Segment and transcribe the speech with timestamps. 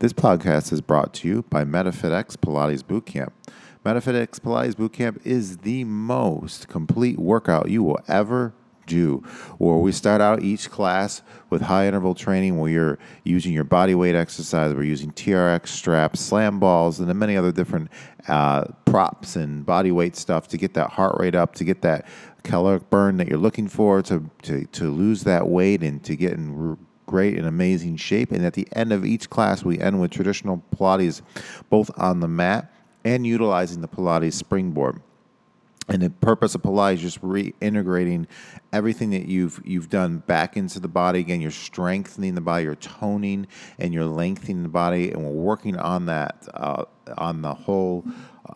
[0.00, 3.32] This podcast is brought to you by MetaFitX Pilates Bootcamp.
[3.84, 8.54] MetaFitX Pilates Bootcamp is the most complete workout you will ever
[8.86, 9.18] do.
[9.58, 13.94] Where we start out each class with high interval training where you're using your body
[13.94, 17.90] weight exercise, we're using TRX straps, slam balls, and then many other different
[18.26, 22.08] uh, props and body weight stuff to get that heart rate up, to get that
[22.42, 26.32] caloric burn that you're looking for, to, to, to lose that weight and to get
[26.32, 26.78] in
[27.10, 28.30] great and amazing shape.
[28.30, 31.22] And at the end of each class, we end with traditional Pilates,
[31.68, 32.72] both on the mat
[33.04, 35.02] and utilizing the Pilates springboard.
[35.88, 38.26] And the purpose of Pilates is just reintegrating
[38.72, 41.18] everything that you've you've done back into the body.
[41.18, 43.48] Again, you're strengthening the body, you're toning,
[43.80, 45.10] and you're lengthening the body.
[45.10, 46.84] And we're working on that uh,
[47.18, 48.04] on the whole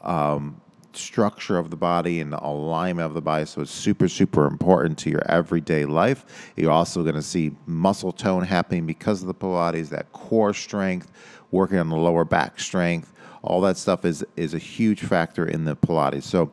[0.02, 0.60] um,
[0.96, 3.44] structure of the body and the alignment of the body.
[3.44, 6.52] So it's super, super important to your everyday life.
[6.56, 11.10] You're also going to see muscle tone happening because of the Pilates, that core strength,
[11.50, 13.12] working on the lower back strength.
[13.42, 16.22] All that stuff is is a huge factor in the Pilates.
[16.22, 16.50] So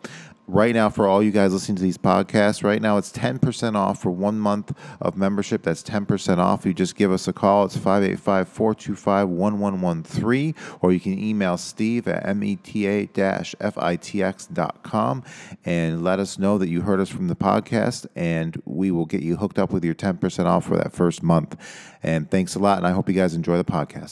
[0.52, 4.02] right now for all you guys listening to these podcasts right now it's 10% off
[4.02, 5.62] for one month of membership.
[5.64, 6.66] That's 10% off.
[6.66, 7.66] You just give us a call.
[7.66, 15.24] It's 585-425-1113 or you can email steve at meta-fitx.com
[15.66, 19.22] and let us know that you heard us from the podcast and we will get
[19.22, 21.56] you hooked up with your 10% off for that first month.
[22.04, 24.12] And thanks a lot and i hope you guys enjoy the podcast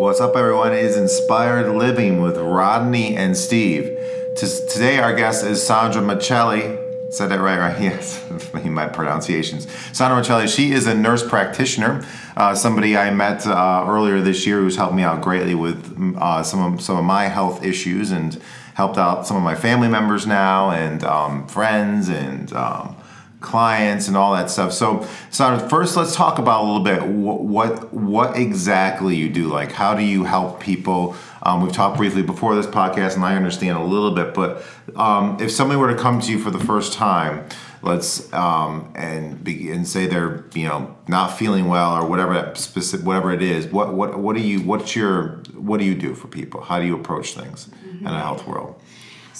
[0.00, 0.72] What's up, everyone?
[0.72, 3.98] It is Inspired Living with Rodney and Steve.
[4.34, 7.12] Today, our guest is Sandra Miceli.
[7.12, 7.78] Said that right, right?
[7.82, 8.24] Yes,
[8.64, 9.70] my pronunciations.
[9.92, 12.02] Sandra Miceli, she is a nurse practitioner,
[12.34, 16.42] uh, somebody I met uh, earlier this year who's helped me out greatly with uh,
[16.44, 18.40] some, of, some of my health issues and
[18.72, 22.96] helped out some of my family members now and um, friends and um,
[23.40, 24.72] clients and all that stuff.
[24.72, 29.48] So, so first, let's talk about a little bit what what, what exactly you do.
[29.48, 31.16] Like, how do you help people?
[31.42, 34.34] Um, we've talked briefly before this podcast, and I understand a little bit.
[34.34, 34.62] But
[34.94, 37.48] um, if somebody were to come to you for the first time,
[37.82, 42.58] let's um, and be, and say they're you know not feeling well or whatever that
[42.58, 46.14] specific whatever it is, what what what do you what's your what do you do
[46.14, 46.60] for people?
[46.60, 48.06] How do you approach things mm-hmm.
[48.06, 48.80] in a health world?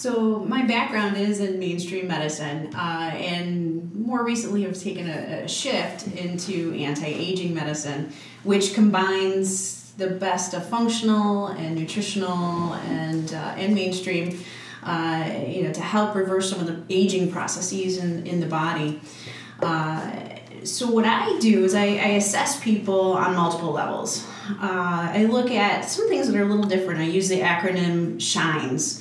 [0.01, 5.47] So my background is in mainstream medicine, uh, and more recently have taken a, a
[5.47, 13.75] shift into anti-aging medicine, which combines the best of functional and nutritional and uh, and
[13.75, 14.43] mainstream,
[14.81, 18.99] uh, you know, to help reverse some of the aging processes in, in the body.
[19.61, 20.11] Uh,
[20.63, 24.25] so what I do is I, I assess people on multiple levels.
[24.49, 27.01] Uh, I look at some things that are a little different.
[27.01, 29.00] I use the acronym SHINES.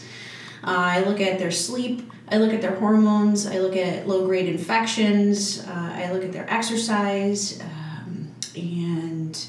[0.62, 4.26] Uh, I look at their sleep, I look at their hormones, I look at low
[4.26, 9.46] grade infections, uh, I look at their exercise um, and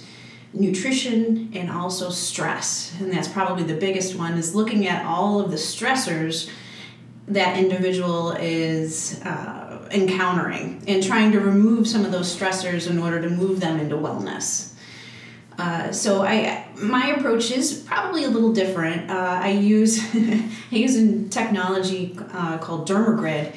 [0.54, 2.94] nutrition and also stress.
[3.00, 6.50] And that's probably the biggest one is looking at all of the stressors
[7.28, 13.22] that individual is uh, encountering and trying to remove some of those stressors in order
[13.22, 14.71] to move them into wellness.
[15.58, 19.10] Uh, so I my approach is probably a little different.
[19.12, 23.54] Uh, I use I use a technology uh, called Dermagrid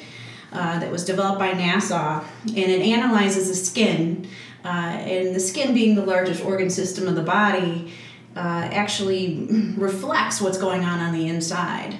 [0.51, 4.27] uh, that was developed by NASA, and it analyzes the skin,
[4.63, 7.91] uh, and the skin being the largest organ system of the body,
[8.35, 11.97] actually reflects what's going on on the inside.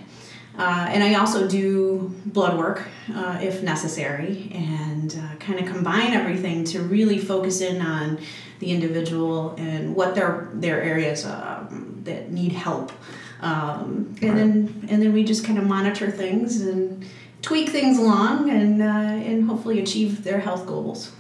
[0.57, 2.83] and I also do blood work
[3.41, 8.19] if necessary, and kind of combine everything to really focus in on
[8.59, 12.91] the individual and what their their areas um, that need help.
[13.41, 14.35] Um, and right.
[14.35, 17.05] then and then we just kind of monitor things and
[17.41, 21.11] tweak things along and uh, and hopefully achieve their health goals.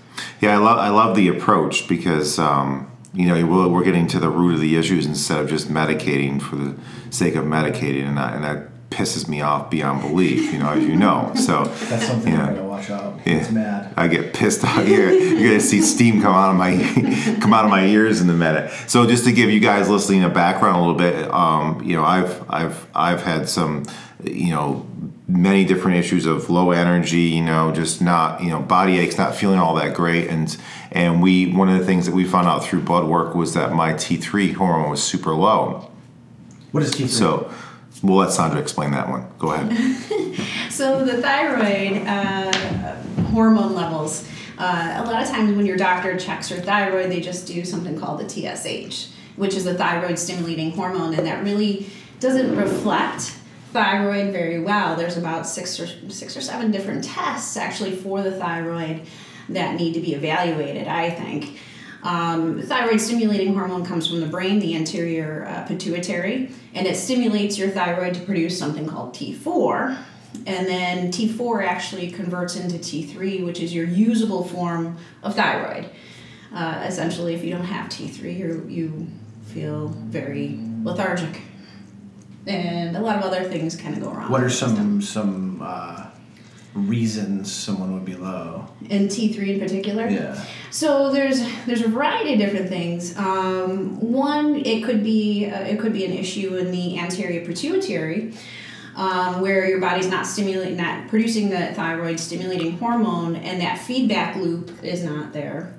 [0.41, 4.29] Yeah, I love I love the approach because um, you know we're getting to the
[4.29, 6.75] root of the issues instead of just medicating for the
[7.09, 10.51] sake of medicating, and, I, and that pisses me off beyond belief.
[10.51, 11.31] You know, as you know.
[11.35, 12.53] So that's something yeah.
[12.85, 13.19] I gotta out.
[13.25, 13.33] Yeah.
[13.33, 13.93] It's mad.
[13.97, 15.11] I get pissed off here.
[15.11, 18.33] You're gonna see steam come out of my come out of my ears in the
[18.33, 18.71] minute.
[18.87, 22.03] So just to give you guys listening a background a little bit, um, you know,
[22.03, 23.85] I've I've I've had some,
[24.23, 24.85] you know
[25.27, 29.35] many different issues of low energy you know just not you know body aches not
[29.35, 30.55] feeling all that great and
[30.91, 33.73] and we one of the things that we found out through blood work was that
[33.73, 35.89] my t3 hormone was super low
[36.71, 37.51] what is t3 so
[38.05, 39.27] We'll let Sandra explain that one.
[39.39, 39.71] Go ahead.
[40.69, 42.51] so the thyroid uh,
[43.31, 47.45] hormone levels Uh, a lot of times when your doctor checks your thyroid, they just
[47.45, 51.87] do something called the TSH, which is a thyroid stimulating hormone, and that really
[52.21, 53.35] doesn't reflect
[53.73, 54.95] thyroid very well.
[54.95, 59.01] There's about six or six or seven different tests actually for the thyroid
[59.49, 60.87] that need to be evaluated.
[60.87, 61.59] I think.
[62.05, 67.57] Um, thyroid stimulating hormone comes from the brain, the anterior uh, pituitary, and it stimulates
[67.57, 69.97] your thyroid to produce something called T4.
[70.45, 75.89] And then T4 actually converts into T3, which is your usable form of thyroid.
[76.53, 79.07] Uh, essentially, if you don't have T3, you you
[79.47, 81.41] feel very lethargic,
[82.45, 84.29] and a lot of other things kind of go wrong.
[84.29, 86.04] What are some some uh,
[86.75, 88.67] reasons someone would be low?
[88.89, 90.07] In T3 in particular?
[90.07, 90.43] Yeah.
[90.71, 93.17] So there's there's a variety of different things.
[93.17, 98.33] Um, one, it could be uh, it could be an issue in the anterior pituitary.
[98.97, 104.37] Um, where your body's not stimulating, not producing the thyroid stimulating hormone, and that feedback
[104.37, 105.73] loop is not there.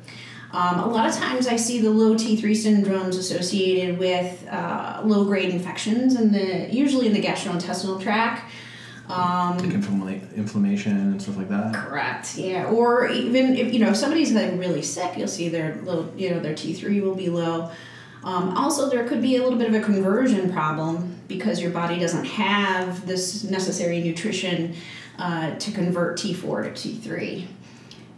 [0.52, 5.25] Um, a lot of times I see the low T3 syndromes associated with uh, low
[5.25, 8.50] grade infections, and the usually in the gastrointestinal tract.
[9.08, 11.74] Um, like infl- inflammation and stuff like that.
[11.74, 12.36] Correct.
[12.36, 12.66] Yeah.
[12.66, 16.30] Or even if you know if somebody's like really sick, you'll see their little you
[16.30, 17.70] know their T three will be low.
[18.24, 22.00] Um, also, there could be a little bit of a conversion problem because your body
[22.00, 24.74] doesn't have this necessary nutrition
[25.18, 27.46] uh, to convert T four to T three.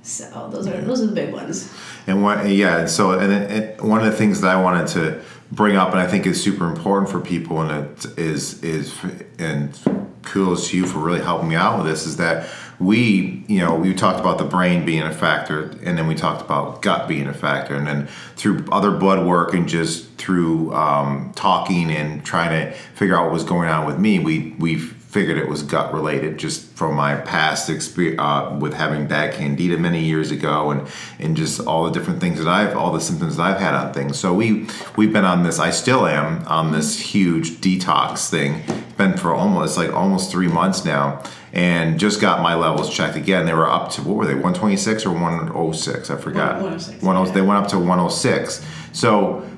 [0.03, 1.71] So those are those are the big ones.
[2.07, 5.77] And what, yeah, so and, and one of the things that I wanted to bring
[5.77, 8.95] up, and I think is super important for people, and it is is
[9.39, 9.79] and
[10.23, 12.49] kudos to you for really helping me out with this is that
[12.79, 16.43] we, you know, we talked about the brain being a factor, and then we talked
[16.43, 21.33] about gut being a factor, and then through other blood work and just through um,
[21.35, 25.39] talking and trying to figure out what was going on with me, we we figured
[25.39, 30.05] it was gut related just from my past experience uh, with having bad candida many
[30.05, 30.87] years ago and
[31.19, 33.95] and just all the different things that I've all the symptoms that I've had on
[33.95, 34.19] things.
[34.19, 34.67] So we
[34.97, 38.63] we've been on this I still am on this huge detox thing.
[38.99, 41.23] Been for almost like almost three months now
[41.55, 43.47] and just got my levels checked again.
[43.47, 46.57] They were up to what were they 126 or 106 I forgot.
[46.57, 49.49] 106 106 they went up to 106 so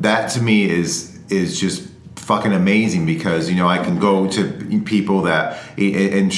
[0.00, 1.87] that to me is is just
[2.28, 6.30] fucking amazing because you know I can go to people that and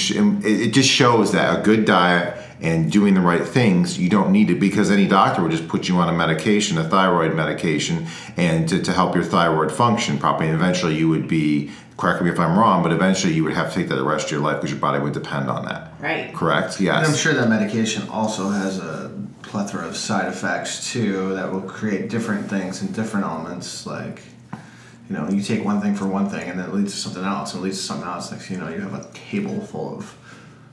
[0.45, 4.51] it just shows that a good diet and doing the right things you don't need
[4.51, 8.07] it because any doctor would just put you on a medication a thyroid medication
[8.37, 10.47] and to, to help your thyroid function properly.
[10.47, 13.71] And eventually you would be correct me if i'm wrong but eventually you would have
[13.71, 15.93] to take that the rest of your life because your body would depend on that.
[15.99, 16.33] Right.
[16.33, 16.81] Correct?
[16.81, 19.11] Yes and i'm sure that medication also has a
[19.43, 24.23] plethora of side effects too that will create different things and different elements like
[25.11, 27.25] you know, you take one thing for one thing and then it leads to something
[27.25, 28.31] else and it leads to something else.
[28.31, 30.17] Next, you know, you have a table full of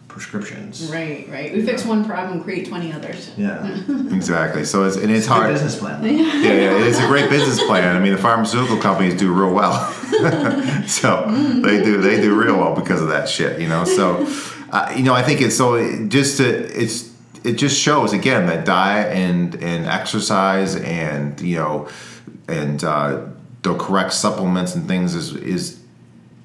[0.07, 0.91] prescriptions.
[0.91, 1.51] Right, right.
[1.51, 3.31] We fix one problem, create twenty others.
[3.35, 3.65] Yeah,
[4.13, 4.63] exactly.
[4.63, 5.51] So it's and it's, it's hard.
[5.51, 6.03] business plan.
[6.03, 7.95] Yeah, yeah, it's a great business plan.
[7.95, 9.91] I mean, the pharmaceutical companies do real well,
[10.87, 11.25] so
[11.63, 13.59] they do they do real well because of that shit.
[13.59, 14.27] You know, so
[14.71, 16.45] uh, you know, I think it's so just to
[16.79, 17.11] it's
[17.43, 21.89] it just shows again that diet and and exercise and you know
[22.47, 23.25] and uh,
[23.67, 25.79] the correct supplements and things is is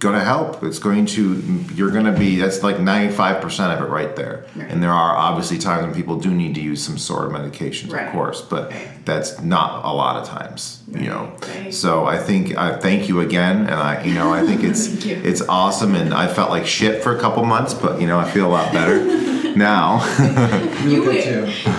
[0.02, 0.64] going to help.
[0.64, 1.34] It's going to
[1.74, 4.44] you're going to be that's like 95% of it right there.
[4.56, 4.68] Right.
[4.68, 7.92] And there are obviously times when people do need to use some sort of medications,
[7.92, 8.06] right.
[8.06, 8.88] of course, but right.
[9.04, 11.32] that's not a lot of times, you know.
[11.70, 15.42] So I think I thank you again and I you know, I think it's it's
[15.42, 18.46] awesome and I felt like shit for a couple months, but you know, I feel
[18.46, 18.98] a lot better
[19.56, 20.02] now.
[20.84, 21.26] you, went,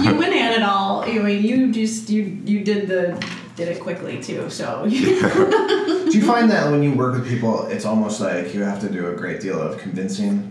[0.01, 1.01] you went at it all.
[1.01, 3.21] I mean, you just you you did the
[3.55, 4.49] did it quickly too.
[4.49, 4.85] So.
[4.89, 8.89] do you find that when you work with people, it's almost like you have to
[8.89, 10.49] do a great deal of convincing?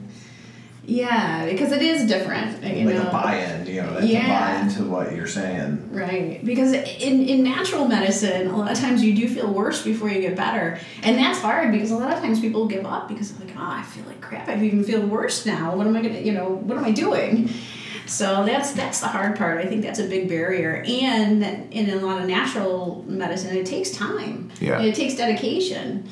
[0.84, 2.60] Yeah, because it is different.
[2.64, 3.08] You like know?
[3.08, 4.56] a buy-in, you know, yeah.
[4.56, 5.92] buy into what you're saying.
[5.92, 10.08] Right, because in, in natural medicine, a lot of times you do feel worse before
[10.08, 13.32] you get better, and that's hard because a lot of times people give up because
[13.32, 14.48] they're like, oh, I feel like crap.
[14.48, 15.76] I even feel worse now.
[15.76, 17.48] What am I gonna, you know, what am I doing?
[18.06, 19.64] So that's that's the hard part.
[19.64, 20.84] I think that's a big barrier.
[20.86, 21.42] And
[21.72, 24.50] in a lot of natural medicine, it takes time.
[24.60, 24.82] Yeah.
[24.82, 26.08] it takes dedication.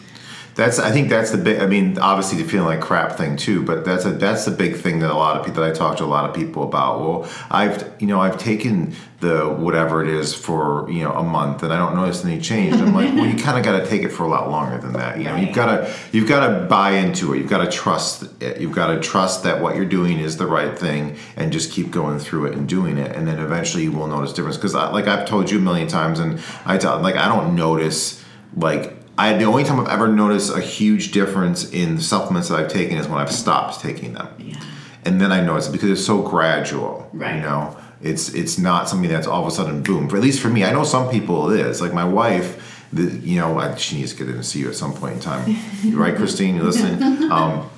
[0.54, 1.60] That's I think that's the big.
[1.60, 4.76] I mean, obviously the feeling like crap thing too, but that's a that's the big
[4.76, 7.00] thing that a lot of people that I talk to a lot of people about.
[7.00, 11.62] Well, I've you know I've taken the whatever it is for you know a month
[11.62, 12.74] and I don't notice any change.
[12.76, 14.94] I'm like, well, you kind of got to take it for a lot longer than
[14.94, 15.18] that.
[15.18, 17.38] You know, you've got to you've got to buy into it.
[17.38, 18.60] You've got to trust it.
[18.60, 21.90] You've got to trust that what you're doing is the right thing and just keep
[21.90, 24.56] going through it and doing it, and then eventually you will notice difference.
[24.56, 28.24] Because like I've told you a million times, and I tell like I don't notice
[28.56, 32.58] like I the only time I've ever noticed a huge difference in the supplements that
[32.58, 34.28] I've taken is when I've stopped taking them.
[34.38, 34.60] Yeah.
[35.04, 37.08] And then I notice because it's so gradual.
[37.12, 37.36] Right.
[37.36, 40.08] You know, It's it's not something that's all of a sudden boom.
[40.08, 41.80] For at least for me, I know some people it is.
[41.80, 44.68] Like my wife, the, you know, I, she needs to get in and see you
[44.68, 45.56] at some point in time,
[45.92, 46.56] right, Christine?
[46.56, 47.00] You listening?
[47.30, 47.69] Um,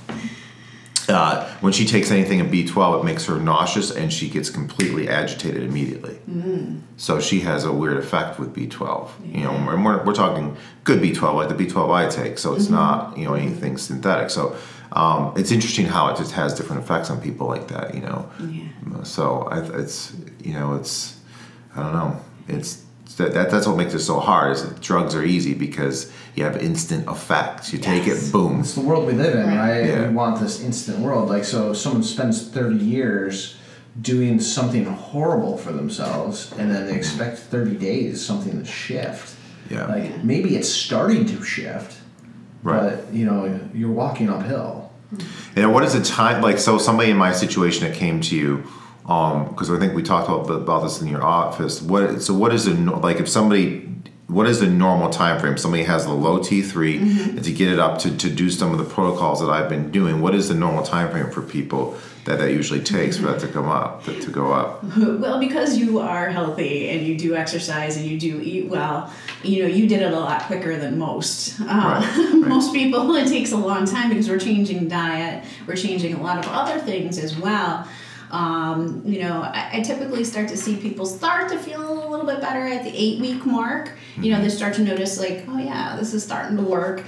[1.09, 5.09] uh, when she takes anything in B12, it makes her nauseous and she gets completely
[5.09, 6.19] agitated immediately.
[6.97, 9.11] So she has a weird effect with B12.
[9.25, 12.39] You know, and we're, we're talking good B12, like the B12 I take.
[12.39, 14.31] So it's not, you know, anything synthetic.
[14.31, 14.57] So
[14.93, 18.31] um, it's interesting how it just has different effects on people like that, you know.
[18.41, 19.03] Yeah.
[19.03, 21.19] So I, it's, you know, it's,
[21.75, 22.21] I don't know.
[22.49, 22.85] It's,
[23.23, 26.45] that, that, that's what makes it so hard is that drugs are easy because you
[26.45, 27.73] have instant effects.
[27.73, 28.61] You take it, boom.
[28.61, 29.85] It's the world we live in, right?
[29.85, 30.09] Yeah.
[30.09, 31.29] We want this instant world.
[31.29, 33.57] Like, so if someone spends 30 years
[34.01, 36.99] doing something horrible for themselves and then they mm-hmm.
[36.99, 39.37] expect 30 days something to shift.
[39.71, 39.87] Yeah.
[39.87, 41.99] Like, maybe it's starting to shift,
[42.63, 42.97] Right.
[42.97, 44.91] but, you know, you're walking uphill.
[45.57, 46.59] And what is the time like?
[46.59, 48.65] So somebody in my situation that came to you,
[49.03, 51.83] because I think we talked about, about this in your office.
[51.83, 53.89] What so what is the like if somebody
[54.33, 55.59] what is the normal time frame?
[55.59, 58.73] Somebody has the low T 3 and to get it up to, to do some
[58.73, 60.21] of the protocols that I've been doing.
[60.21, 63.49] What is the normal time frame for people that that usually takes for that to
[63.49, 64.83] come up to, to go up?
[64.97, 69.63] Well, because you are healthy and you do exercise and you do eat well, you
[69.63, 71.61] know, you did it a lot quicker than most.
[71.61, 72.49] Uh, Right, right.
[72.49, 76.39] Most people, it takes a long time because we're changing diet, we're changing a lot
[76.39, 77.87] of other things as well.
[78.33, 82.27] Um, you know, I, I typically start to see people start to feel a little
[82.27, 83.93] bit better at the eight week mark.
[84.17, 87.05] You know, they start to notice, like, oh, yeah, this is starting to work.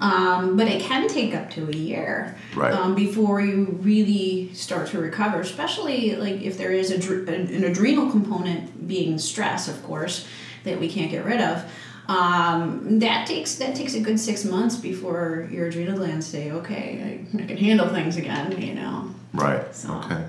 [0.00, 2.72] Um, but it can take up to a year Right.
[2.72, 7.64] um, before you really start to recover, especially like if there is dr- an an
[7.64, 10.26] adrenal component being stress, of course,
[10.64, 11.62] that we can't get rid of.
[12.08, 17.26] Um, that takes that takes a good six months before your adrenal glands say, okay,
[17.34, 18.58] I, I can handle things again.
[18.60, 19.10] You know.
[19.32, 19.74] Right.
[19.74, 20.24] So- Okay.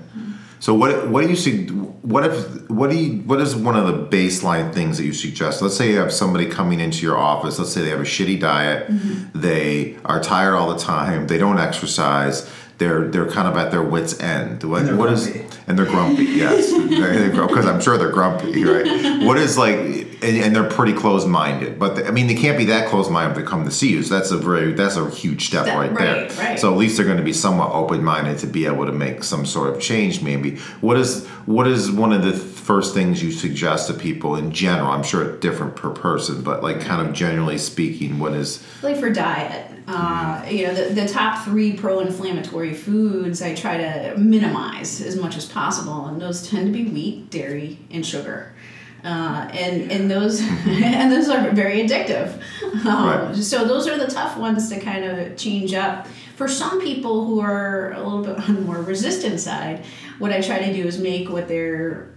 [0.60, 1.66] So what what do you see?
[1.66, 5.60] What if what do you what is one of the baseline things that you suggest?
[5.60, 7.58] Let's say you have somebody coming into your office.
[7.58, 8.88] Let's say they have a shitty diet.
[8.88, 9.40] Mm-hmm.
[9.40, 11.26] They are tired all the time.
[11.26, 12.48] They don't exercise.
[12.82, 14.64] They're they're kind of at their wits end.
[14.64, 15.56] What, And they're what is- grumpy.
[15.68, 16.24] and they're grumpy.
[16.24, 19.22] Yes, because I'm sure they're grumpy, right?
[19.24, 21.78] What is like, and, and they're pretty close minded.
[21.78, 24.02] But the, I mean, they can't be that close minded to come to see you.
[24.02, 26.44] So that's a very that's a huge step Step, right, right, there.
[26.48, 26.58] right.
[26.58, 29.22] So at least they're going to be somewhat open minded to be able to make
[29.22, 30.22] some sort of change.
[30.22, 34.50] Maybe what is what is one of the first things you suggest to people in
[34.50, 34.88] general?
[34.90, 38.96] I'm sure it's different per person, but like kind of generally speaking, what is like
[38.96, 45.00] for diet uh, you know the, the top three pro-inflammatory foods i try to minimize
[45.00, 48.52] as much as possible and those tend to be wheat dairy and sugar.
[49.04, 52.40] Uh, and and those and those are very addictive.
[52.86, 53.36] Um, Right.
[53.36, 56.06] so those are the tough ones to kind of change up.
[56.36, 59.84] For some people who are a little bit on the more resistant side
[60.20, 62.10] what i try to do is make what their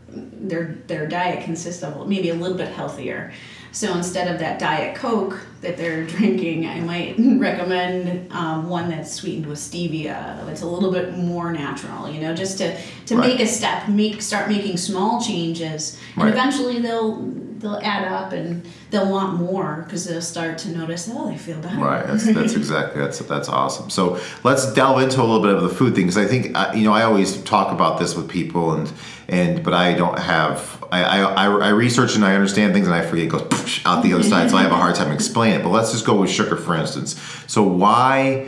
[0.50, 3.32] their their diet consists of maybe a little bit healthier
[3.76, 9.12] so instead of that Diet Coke that they're drinking, I might recommend um, one that's
[9.12, 10.48] sweetened with stevia.
[10.50, 12.78] It's a little bit more natural, you know, just to,
[13.08, 13.32] to Right.
[13.32, 16.32] make a step, make start making small changes, and Right.
[16.34, 17.18] eventually they'll
[17.66, 21.60] they'll add up and they'll want more because they'll start to notice, oh, they feel
[21.60, 21.78] better.
[21.78, 22.06] Right.
[22.16, 23.90] That's that's exactly that's that's awesome.
[23.90, 26.72] So let's delve into a little bit of the food thing because I think uh,
[26.76, 28.92] you know I always talk about this with people and
[29.28, 33.02] and but I don't have I I, I, research and I understand things and I
[33.02, 35.64] forget it goes out the other side so I have a hard time explaining it.
[35.64, 37.20] But let's just go with sugar for instance.
[37.48, 38.48] So why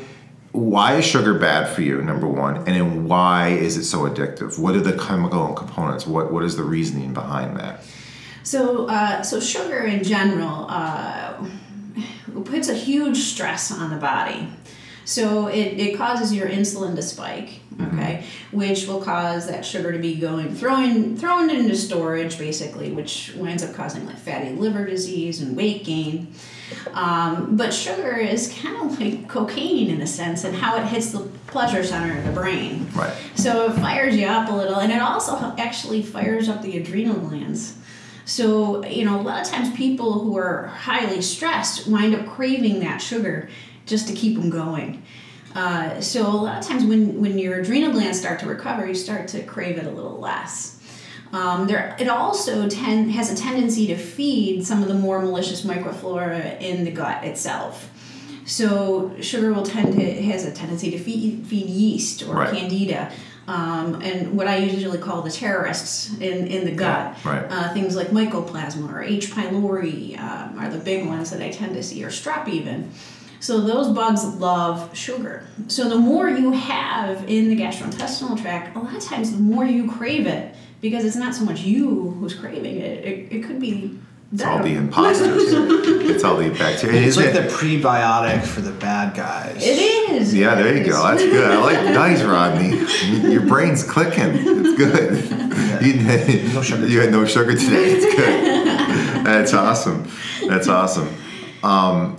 [0.52, 2.02] why is sugar bad for you?
[2.02, 4.58] Number one, and then why is it so addictive?
[4.58, 6.08] What are the chemical components?
[6.08, 7.84] What what is the reasoning behind that?
[8.48, 11.34] So, uh, so sugar in general uh,
[12.46, 14.48] puts a huge stress on the body.
[15.04, 20.00] So it, it causes your insulin to spike, okay, which will cause that sugar to
[20.00, 25.42] be going thrown thrown into storage basically, which winds up causing like fatty liver disease
[25.42, 26.34] and weight gain.
[26.94, 31.12] Um, but sugar is kind of like cocaine in a sense, and how it hits
[31.12, 32.88] the pleasure center of the brain.
[32.96, 33.14] Right.
[33.36, 37.20] So it fires you up a little, and it also actually fires up the adrenal
[37.20, 37.74] glands.
[38.28, 42.82] So, you know, a lot of times people who are highly stressed wind up craving
[42.82, 43.50] that sugar
[43.86, 45.02] just to keep them going.
[45.56, 48.94] Uh, so, a lot of times when, when your adrenal glands start to recover, you
[48.94, 50.74] start to crave it a little less.
[51.32, 55.62] Um, there, it also ten, has a tendency to feed some of the more malicious
[55.64, 57.90] microflora in the gut itself.
[58.46, 62.54] So sugar will tend to has a tendency to feed, feed yeast or Right.
[62.54, 63.12] candida,
[63.48, 67.18] um, and what I usually call the terrorists in, in the gut.
[67.24, 67.46] Right.
[67.50, 69.32] Uh, things like mycoplasma or H.
[69.32, 72.92] pylori um, are the big ones that I tend to see, or strep even.
[73.40, 75.46] So those bugs love sugar.
[75.68, 79.64] So the more you have in the gastrointestinal tract, a lot of times the more
[79.64, 83.06] you crave it because it's not so much you who's craving it.
[83.06, 84.00] It, it could be
[84.34, 85.54] It's all the imposters.
[86.10, 87.00] it's all the bacteria.
[87.00, 87.50] It's Isn't like it?
[87.50, 89.56] the prebiotic for the bad guys.
[89.58, 89.80] It
[90.12, 90.34] is.
[90.34, 91.02] Yeah, there you go.
[91.02, 91.50] That's good.
[91.50, 93.32] I like nice, Rodney.
[93.32, 94.34] Your brain's clicking.
[94.36, 95.48] It's good.
[95.82, 97.92] You, No sugar you had no sugar today.
[97.92, 99.26] It's good.
[99.26, 100.10] That's awesome.
[100.48, 101.08] That's awesome.
[101.64, 102.18] Um,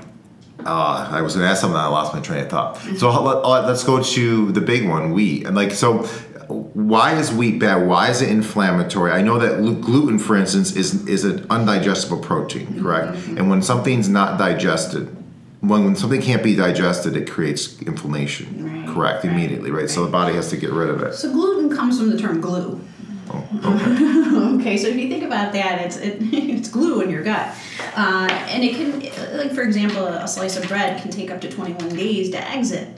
[0.65, 1.77] uh, I was going to ask something.
[1.77, 2.79] I lost my train of thought.
[2.99, 5.45] So let, us go to the big one, we.
[5.45, 6.09] And like, so
[6.49, 7.87] why is wheat bad?
[7.87, 9.11] Why is it inflammatory?
[9.13, 13.17] I know that gluten, for instance, is is an undigestible protein, correct?
[13.29, 15.15] And when something's not digested,
[15.61, 19.25] when, when something can't be digested, it creates inflammation, Right, correct?
[19.25, 19.91] right, Immediately, right?
[19.91, 21.15] So the body has to get rid of it.
[21.15, 22.81] So gluten comes from the term glue.
[23.31, 23.47] Oh,
[24.57, 24.61] okay.
[24.61, 27.55] okay, so if you think about that, it's it, it's glue in your gut,
[27.95, 29.01] uh, and it can,
[29.37, 32.39] like for example, a slice of bread can take up to twenty one days to
[32.51, 32.89] exit.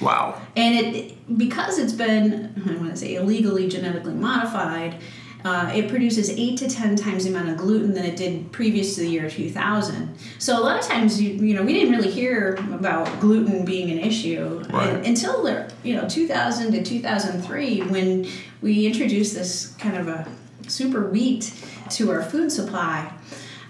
[0.00, 0.40] Wow.
[0.56, 4.96] And it because it's been I want to say illegally genetically modified,
[5.44, 8.94] uh, it produces eight to ten times the amount of gluten than it did previous
[8.96, 10.16] to the year two thousand.
[10.38, 13.90] So a lot of times you you know we didn't really hear about gluten being
[13.90, 14.88] an issue Right.
[14.94, 18.26] un- until the you know two thousand to two thousand three when
[18.62, 20.26] we introduced this kind of a
[20.66, 21.52] super wheat
[21.90, 23.12] to our food supply.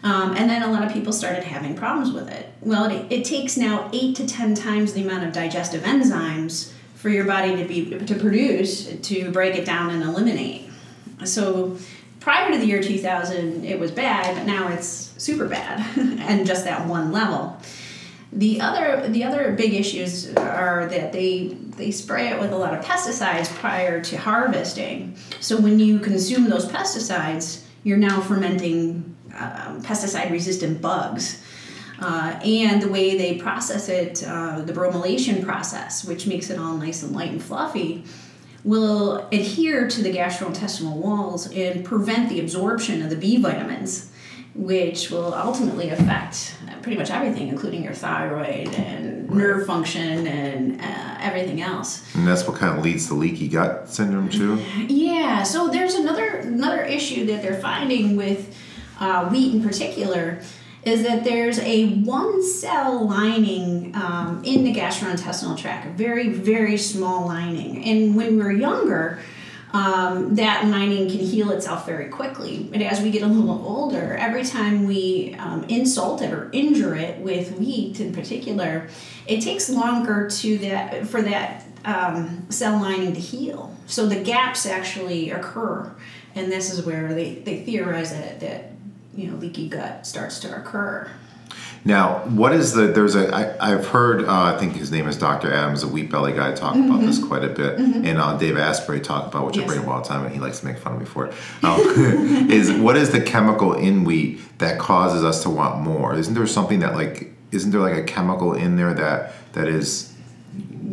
[0.04, 2.52] Um, and then a lot of people started having problems with it.
[2.60, 7.08] Well, it, it takes now eight to ten times the amount of digestive enzymes for
[7.08, 10.68] your body to be to produce to break it down and eliminate.
[11.24, 11.78] So
[12.20, 16.64] prior to the year 2000, it was bad, but now it's super bad, and just
[16.64, 17.58] that one level.
[18.30, 22.74] The other the other big issues are that they they spray it with a lot
[22.74, 25.16] of pesticides prior to harvesting.
[25.40, 31.42] So when you consume those pesticides, you're now fermenting um, pesticide resistant bugs.
[32.00, 36.76] Uh, and the way they process it, uh, the bromylation process, which makes it all
[36.76, 38.04] nice and light and fluffy,
[38.64, 44.10] will adhere to the gastrointestinal walls and prevent the absorption of the B vitamins,
[44.54, 51.16] which will ultimately affect pretty much everything, including your thyroid and nerve function and uh,
[51.20, 52.14] everything else.
[52.14, 54.56] And that's what kind of leads to leaky gut syndrome too.
[54.88, 58.54] Yeah, so there's another another issue that they're finding with
[59.00, 60.40] uh, wheat in particular
[60.84, 66.76] is that there's a one cell lining um, in the gastrointestinal tract, a very very
[66.76, 69.20] small lining, and when we're younger.
[69.72, 74.14] Um, that lining can heal itself very quickly, but as we get a little older,
[74.14, 78.86] every time we um, insult it or injure it with wheat in particular,
[79.26, 83.74] it takes longer to that for that um, cell lining to heal.
[83.86, 85.92] So the gaps actually occur,
[86.36, 88.73] and this is where they, they theorize that that
[89.16, 91.10] you know leaky gut starts to occur.
[91.86, 92.86] Now, what is the?
[92.86, 93.28] There's a.
[93.34, 94.24] I, I've heard.
[94.24, 95.52] Uh, I think his name is Dr.
[95.52, 99.00] Adams, a wheat belly guy, talk about this quite a bit, and uh, Dave Asprey
[99.00, 99.68] talk about, which I Yes.
[99.68, 101.34] bring up all the time, and he likes to make fun of me for it.
[101.62, 101.78] Um,
[102.50, 106.14] is what is the chemical in wheat that causes us to want more?
[106.14, 107.32] Isn't there something that like?
[107.52, 110.14] Isn't there like a chemical in there that that is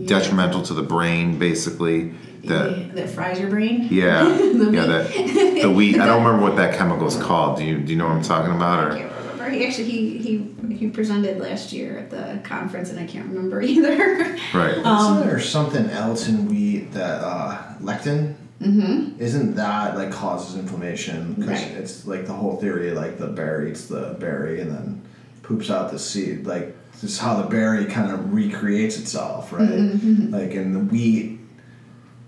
[0.06, 2.14] detrimental to the brain, basically?
[2.44, 3.88] That that fries your brain.
[3.92, 4.86] yeah, The yeah.
[4.86, 6.00] That the wheat.
[6.00, 7.58] I don't remember what that chemical is called.
[7.58, 8.80] Do you do you know what I'm talking about?
[8.80, 9.50] I Or can't remember.
[9.50, 13.62] He actually he, he he presented last year at the conference, and I can't remember
[13.74, 14.38] either.
[14.54, 14.78] right.
[14.78, 18.36] Isn't there something else in wheat that uh, lectin?
[18.62, 19.20] Mm-hmm.
[19.20, 21.34] Isn't that like causes inflammation?
[21.34, 21.72] Because Right.
[21.72, 25.02] it's like the whole theory, like the berry eats the berry and then
[25.44, 26.46] poops out the seed.
[26.46, 29.68] Like this is how the berry kind of recreates itself, right?
[29.68, 31.40] Like and the wheat.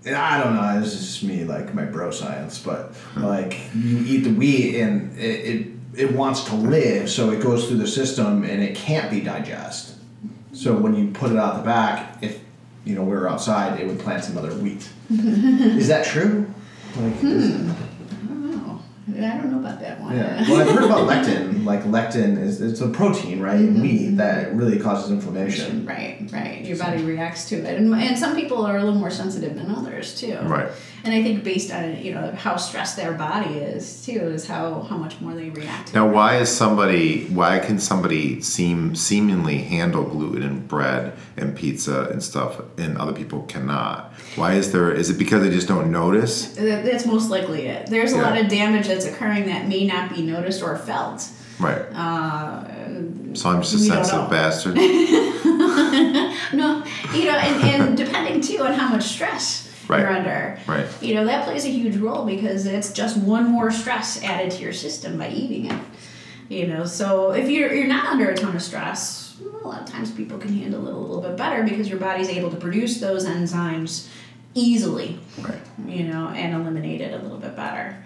[0.04, 0.80] And I don't know.
[0.80, 3.24] This is just me, like my bro science, but hmm.
[3.24, 7.68] like you eat the wheat and it, it it wants to live, so it goes
[7.68, 9.96] through the system and it can't be digested.
[10.52, 12.40] So when you put it out the back, if
[12.84, 14.88] you know we were outside, it would plant some other wheat.
[15.10, 16.52] is that true?
[16.96, 17.76] Like, is- I don't know.
[19.24, 20.16] I don't know about that one.
[20.16, 20.48] yeah.
[20.48, 21.64] Well, I've heard about lectin.
[21.64, 23.76] Like lectin is it's a protein, right, mm-hmm.
[23.76, 25.86] in wheat that really causes inflammation.
[25.86, 26.64] Right, right.
[26.64, 29.70] Your body reacts to it, and, and some people are a little more sensitive than
[29.70, 30.38] others too.
[30.42, 30.70] Right.
[31.04, 34.80] And I think based on you know how stressed their body is too is how
[34.88, 35.88] how much more they react.
[35.88, 37.26] to Now, why is somebody?
[37.26, 43.12] Why can somebody seem seemingly handle gluten in bread and pizza and stuff, and other
[43.12, 44.14] people cannot?
[44.36, 44.90] Why is there?
[44.92, 46.46] Is it because they just don't notice?
[46.56, 47.88] That's most likely it.
[47.88, 48.22] There's a Yeah.
[48.22, 51.28] lot of damage that's occurring that may not be noticed or felt.
[51.60, 51.82] Right.
[51.94, 52.64] Uh,
[53.34, 54.74] So I'm just a sensitive bastard.
[56.52, 60.00] no, you know, and, and depending too on how much stress Right.
[60.00, 60.58] you're under.
[60.66, 60.86] Right.
[61.02, 64.62] You know, that plays a huge role because it's just one more stress added to
[64.62, 65.80] your system by eating it.
[66.48, 69.88] You know, so if you're you're not under a ton of stress, a lot of
[69.88, 73.00] times people can handle it a little bit better because your body's able to produce
[73.00, 74.08] those enzymes
[74.54, 75.18] easily.
[75.38, 75.60] Right.
[75.86, 78.03] You know, and eliminate it a little bit better.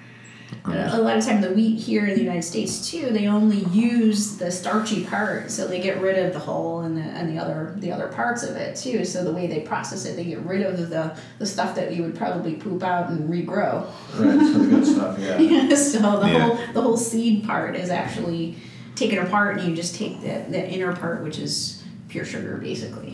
[0.64, 3.58] Uh, a lot of time the wheat here in the United States too, they only
[3.66, 7.40] use the starchy part, so they get rid of the hull and the, and the
[7.42, 9.04] other the other parts of it too.
[9.04, 12.02] So the way they process it, they get rid of the the stuff that you
[12.02, 13.86] would probably poop out and regrow.
[14.18, 15.38] Right, so the good stuff, yeah.
[15.74, 16.38] so the Yeah.
[16.40, 18.56] whole the whole seed part is actually
[18.94, 23.07] taken apart, and you just take the the inner part, which is pure sugar, basically.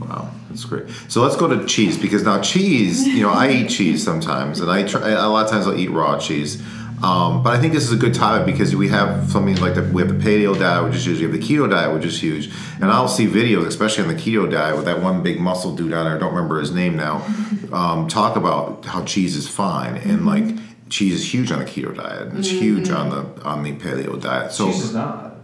[0.00, 0.88] Wow, that's great.
[1.08, 4.70] So let's go to cheese because now cheese, you know, I eat cheese sometimes, and
[4.70, 6.62] I try a lot of times I'll eat raw cheese.
[7.02, 9.82] Um, but I think this is a good topic because we have something like the,
[9.82, 11.18] we have the paleo diet, which is huge.
[11.18, 12.50] We have the keto diet, which is huge.
[12.80, 15.92] And I'll see videos, especially on the keto diet, with that one big muscle dude
[15.92, 16.16] down there.
[16.16, 17.26] I don't remember his name now.
[17.68, 20.56] Um, talk about how cheese is fine and like
[20.88, 22.28] cheese is huge on the keto diet.
[22.28, 24.52] And it's huge on the on the paleo diet.
[24.52, 25.37] So Cheese is not.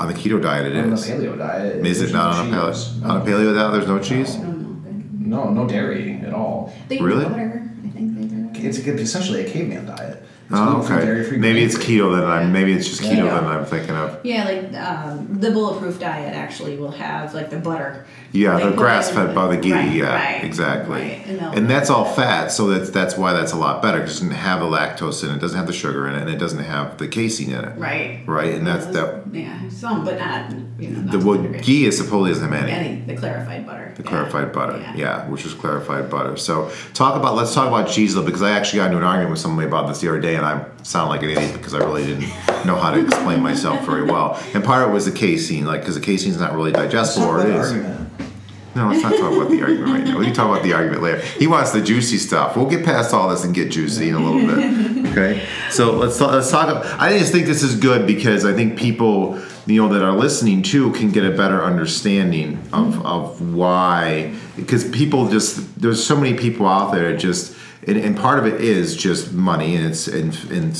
[0.00, 1.06] On the keto diet, it On the is.
[1.06, 1.84] paleo diet.
[1.86, 2.84] Is there's it not no on a cheese.
[2.88, 3.04] paleo?
[3.10, 4.36] On a paleo diet, there's no cheese.
[4.38, 6.72] No, no dairy at all.
[6.88, 7.24] They use Really?
[7.24, 7.70] butter.
[7.84, 8.68] I think they do.
[8.68, 10.22] It's essentially a caveman diet.
[10.50, 11.04] It's Oh, gluten-free, okay.
[11.06, 11.98] dairy-free, Maybe it's gluten-free.
[11.98, 12.28] keto then.
[12.28, 13.10] I'm maybe it's just Yeah.
[13.12, 14.18] keto then I'm thinking of.
[14.24, 18.04] Yeah, like um, the bulletproof diet actually will have like the butter.
[18.32, 19.72] Yeah, They the grass in- fed by the ghee.
[19.72, 21.00] right, yeah, right, exactly.
[21.00, 23.98] right, and And that's all fat, so that's that's why that's a lot better.
[24.00, 26.20] 'cause It doesn't have the lactose in it, it doesn't have the sugar in it,
[26.22, 27.72] and it doesn't have the casein in it.
[27.76, 28.20] Right.
[28.26, 29.22] Right, and that's that.
[29.32, 31.00] Yeah, some, but not you know.
[31.00, 32.72] Not The to what ghee is supposedly doesn't have any.
[32.72, 33.92] Any the clarified butter.
[33.96, 34.08] The yeah.
[34.08, 34.92] clarified butter, Yeah.
[34.96, 35.28] yeah.
[35.28, 36.36] which is clarified butter.
[36.36, 39.30] So talk about let's talk about cheese though, because I actually got into an argument
[39.32, 41.78] with somebody about this the other day, and I sound like an idiot because I
[41.78, 42.28] really didn't
[42.64, 44.38] know how to explain myself very well.
[44.54, 47.38] And part of it was the casein, like because the casein's not really digestible, or
[47.38, 47.70] Let's it talk about is.
[47.72, 47.99] the argument.
[48.74, 50.18] No, let's not talk about the argument right now.
[50.18, 51.20] We can talk about the argument later.
[51.20, 52.56] He wants the juicy stuff.
[52.56, 55.10] We'll get past all this and get juicy in a little bit.
[55.10, 55.44] Okay.
[55.70, 56.84] So let's talk, let's talk.
[57.00, 60.62] I just think this is good because I think people, you know, that are listening
[60.62, 64.34] too, can get a better understanding of of why.
[64.54, 67.56] Because people just there's so many people out there just.
[67.86, 70.76] And, and part of it is just money, and it's and and,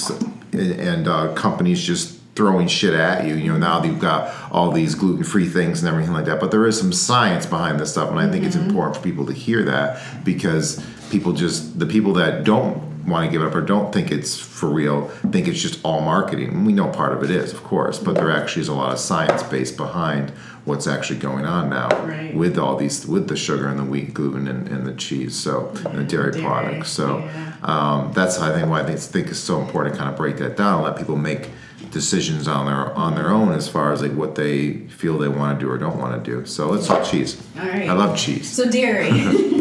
[0.52, 3.34] and uh, companies just throwing shit at you.
[3.34, 6.40] You know, now you've got all these gluten free things and everything like that.
[6.40, 9.26] But there is some science behind this stuff, and I think it's important for people
[9.26, 13.54] to hear that because people just the people that don't want to give it up
[13.54, 16.64] or don't think it's for real think it's just all marketing.
[16.64, 18.98] We know part of it is, of course, but there actually is a lot of
[18.98, 20.30] science based behind
[20.64, 22.34] what's actually going on now Right.
[22.34, 25.68] with all these with the sugar and the wheat gluten and, and the cheese so
[25.84, 27.54] and the dairy, Dairy, products so yeah.
[27.62, 30.36] um, that's I think why I think, think it's so important to kind of break
[30.38, 31.50] that down and let people make
[31.90, 35.58] decisions on their on their own as far as like what they feel they want
[35.58, 36.46] to do or don't want to do.
[36.46, 37.42] So let's talk cheese.
[37.58, 37.88] All right.
[37.88, 38.50] I love cheese.
[38.50, 39.10] So dairy.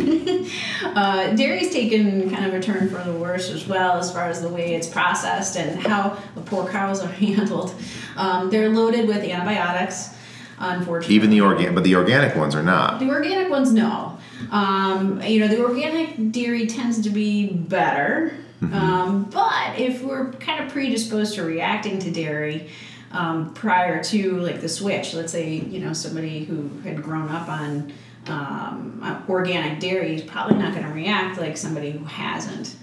[0.83, 4.41] uh, dairy's taken kind of a turn for the worse as well as far as
[4.41, 7.73] the way it's processed and how the poor cows are handled.
[8.15, 10.09] Um, they're loaded with antibiotics,
[10.57, 11.15] unfortunately.
[11.15, 12.99] Even the organic, but the organic ones are not.
[12.99, 14.17] The organic ones, no.
[14.51, 18.33] Um, you know, the organic dairy tends to be better.
[18.61, 22.69] Um, but if we're kind of predisposed to reacting to dairy
[23.11, 27.47] um, prior to like the switch, let's say, you know, somebody who had grown up
[27.47, 27.93] on
[28.27, 32.75] um, organic dairy is probably not going to react like somebody who hasn't.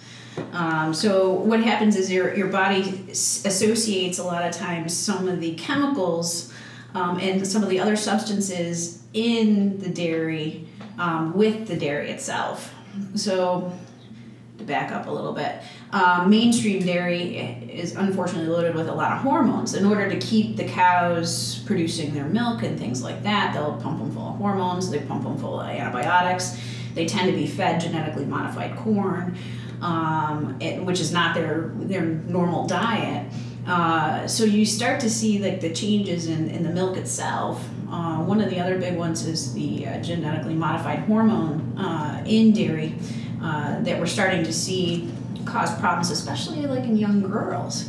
[0.53, 5.41] Um, so what happens is your, your body associates a lot of times some of
[5.41, 6.53] the chemicals
[6.95, 10.67] um, and some of the other substances in the dairy
[10.99, 12.75] um, with the dairy itself.
[13.15, 13.73] So
[14.59, 17.39] to back up a little bit, um, mainstream dairy
[17.71, 19.75] is unfortunately loaded with a lot of hormones.
[19.75, 23.99] In order to keep the cows producing their milk and things like that, they'll pump
[23.99, 24.91] them full of hormones.
[24.91, 26.59] They pump them full of antibiotics.
[26.95, 29.37] They tend to be fed genetically modified corn,
[29.83, 33.31] um, it, which is not their their normal diet.
[33.67, 37.69] Uh, so you start to see like the changes in, in the milk itself.
[37.91, 42.53] Uh, one of the other big ones is the uh, genetically modified hormone uh, in
[42.53, 42.95] dairy
[43.47, 45.09] uh, that we're starting to see
[45.45, 47.89] cause problems, especially like in young girls.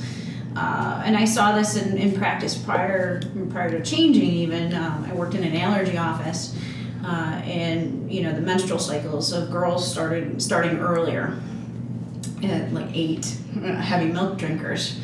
[0.55, 4.29] Uh, and I saw this in, in practice prior prior to changing.
[4.29, 6.55] Even um, I worked in an allergy office,
[7.03, 11.39] uh, and you know the menstrual cycles of girls started starting earlier,
[12.43, 14.99] at like eight, uh, heavy milk drinkers.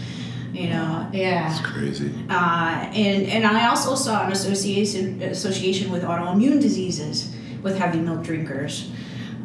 [0.53, 1.49] You know, yeah.
[1.49, 2.13] It's crazy.
[2.29, 8.23] Uh, and and I also saw an association association with autoimmune diseases with heavy milk
[8.23, 8.91] drinkers,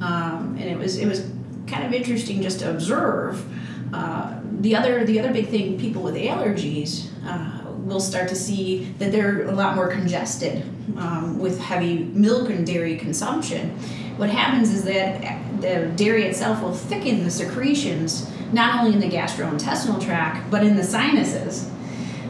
[0.01, 1.31] um, and it was it was
[1.67, 3.45] kind of interesting just to observe.
[3.93, 8.93] Uh, the other the other big thing, people with allergies uh, will start to see
[8.99, 10.63] that they're a lot more congested
[10.97, 13.71] um, with heavy milk and dairy consumption.
[14.17, 19.09] What happens is that the dairy itself will thicken the secretions not only in the
[19.09, 21.71] gastrointestinal tract but in the sinuses.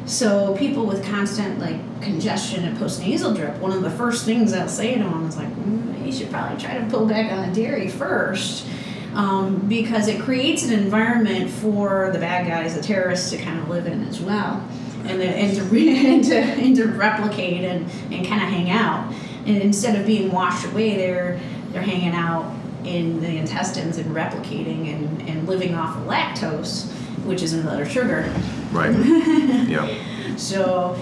[0.08, 4.66] So people with constant like congestion and postnasal drip, one of the first things I'll
[4.66, 7.54] say to them is like, mm, you should probably try to pull back on the
[7.54, 8.66] dairy first.
[9.14, 13.68] um, because it creates an environment for the bad guys, the terrorists, to kind of
[13.68, 14.66] live in as well,
[15.06, 15.62] and, then, and, to,
[16.06, 19.12] and, to, and to replicate and, and kind of hang out.
[19.46, 21.40] And instead of being washed away, they're
[21.70, 26.90] they're hanging out in the intestines and replicating and, and living off of lactose,
[27.24, 28.32] which is another sugar.
[28.72, 28.94] Right.
[29.68, 30.36] yeah.
[30.36, 30.98] So,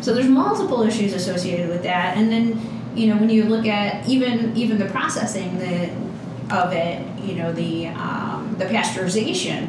[0.00, 4.06] so there's multiple issues associated with that, and then you know when you look at
[4.08, 5.90] even even the processing the,
[6.54, 9.68] of it, you know the um, the pasteurization,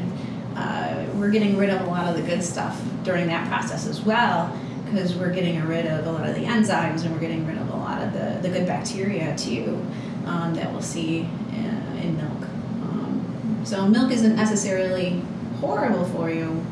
[0.55, 4.01] uh, we're getting rid of a lot of the good stuff during that process as
[4.01, 7.57] well because we're getting rid of a lot of the enzymes and we're getting rid
[7.57, 9.85] of a lot of the, the good bacteria too
[10.25, 11.19] um, that we'll see
[11.51, 12.41] in, in milk.
[12.83, 15.21] Um, so milk isn't necessarily
[15.59, 16.64] horrible for you,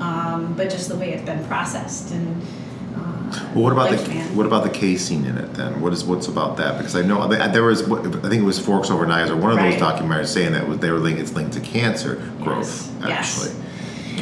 [0.00, 2.42] um, but just the way it's been processed and.
[2.96, 4.34] Uh, Well, what about the lifespan.
[4.34, 5.80] what about the casein in it then?
[5.80, 6.78] What is what's about that?
[6.78, 9.58] Because I know there was I think it was Forks Over Knives or one of
[9.58, 13.08] those documentaries saying that was they were linked it's linked to cancer growth Yes.
[13.08, 13.46] Yes.
[13.46, 13.64] actually.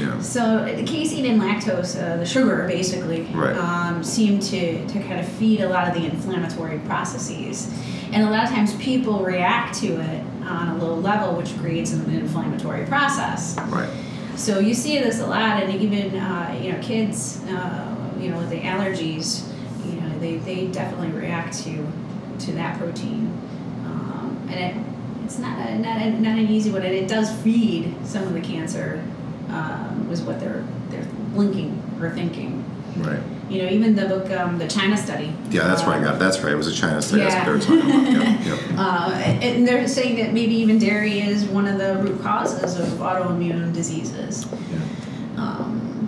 [0.04, 0.20] Yeah.
[0.20, 3.56] So the casein and lactose, uh, the sugar basically, Right.
[3.56, 7.68] um, seem to, to kind of feed a lot of the inflammatory processes.
[8.12, 11.92] And a lot of times people react to it on a low level, which creates
[11.92, 13.56] an inflammatory process.
[13.68, 13.88] Right.
[14.38, 18.38] So you see this a lot, and even uh, you know kids, uh, you know
[18.38, 19.42] with the allergies,
[19.84, 21.86] you know they, they definitely react to
[22.46, 23.26] to that protein,
[23.84, 27.32] um, and it, it's not a, not a, not an easy one, and it does
[27.42, 29.04] feed some of the cancer,
[29.48, 32.64] um, was what they're they're linking or thinking.
[32.96, 33.20] Right.
[33.48, 35.32] You know, even the book, um, the China study.
[35.50, 35.96] Yeah, that's right.
[35.96, 36.18] I uh, got it.
[36.18, 36.52] That's right.
[36.52, 37.22] It was a China study.
[37.22, 37.44] Yeah.
[37.44, 38.46] That's what they were talking about.
[38.46, 38.58] Yep.
[38.60, 38.78] Yep.
[38.78, 39.10] Uh,
[39.42, 43.72] and they're saying that maybe even dairy is one of the root causes of autoimmune
[43.72, 44.46] diseases.
[45.36, 45.98] Um,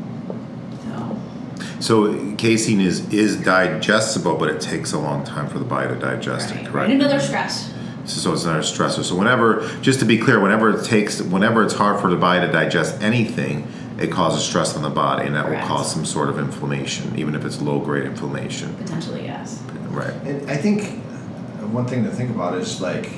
[1.80, 5.88] so, So casein is is digestible, but it takes a long time for the body
[5.88, 6.56] to digest it.
[6.56, 6.66] right.
[6.66, 6.90] Correct.
[6.92, 7.72] And another stress.
[8.04, 9.04] So it's not a stressor.
[9.04, 12.46] So whenever, just to be clear, whenever it takes, whenever it's hard for the body
[12.46, 13.66] to digest anything,
[14.00, 15.62] it causes stress on the body, and that Correct.
[15.62, 18.74] will cause some sort of inflammation, even if it's low grade inflammation.
[18.76, 19.62] Potentially, yes.
[19.90, 20.12] Right.
[20.24, 23.10] And I think uh, one thing to think about is like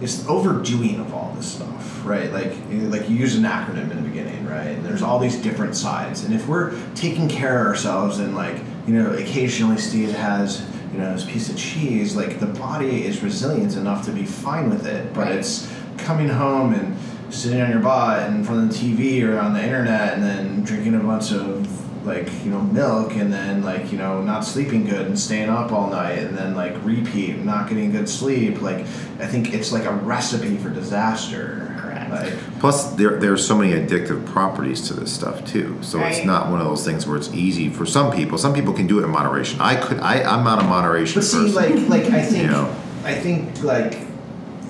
[0.00, 2.32] it's overdoing of all this stuff, right?
[2.32, 4.68] Like like you use an acronym in the beginning, right?
[4.68, 8.56] And there's all these different sides, and if we're taking care of ourselves and like
[8.86, 13.22] you know occasionally Steve has you know his piece of cheese, like the body is
[13.22, 15.32] resilient enough to be fine with it, but Right.
[15.36, 16.96] it's coming home and
[17.34, 20.62] sitting on your butt in front of the TV or on the internet and then
[20.62, 24.84] drinking a bunch of like you know milk and then like you know not sleeping
[24.84, 28.80] good and staying up all night and then like repeat not getting good sleep like
[29.20, 32.10] i think it's like a recipe for disaster Correct.
[32.10, 35.76] like Plus, there there's so many addictive properties to this stuff too.
[35.82, 38.38] So it's not one of those things where it's easy for some people.
[38.38, 39.60] Some people can do it in moderation.
[39.60, 40.00] I could.
[40.00, 41.88] I I'm not a moderation but see person.
[41.88, 42.74] like like i think You know.
[43.04, 43.94] i think like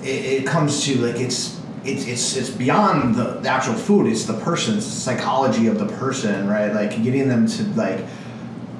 [0.03, 4.25] it, it comes to like it's it's, it's, it's beyond the, the actual food it's
[4.25, 7.99] the person's psychology of the person right like getting them to like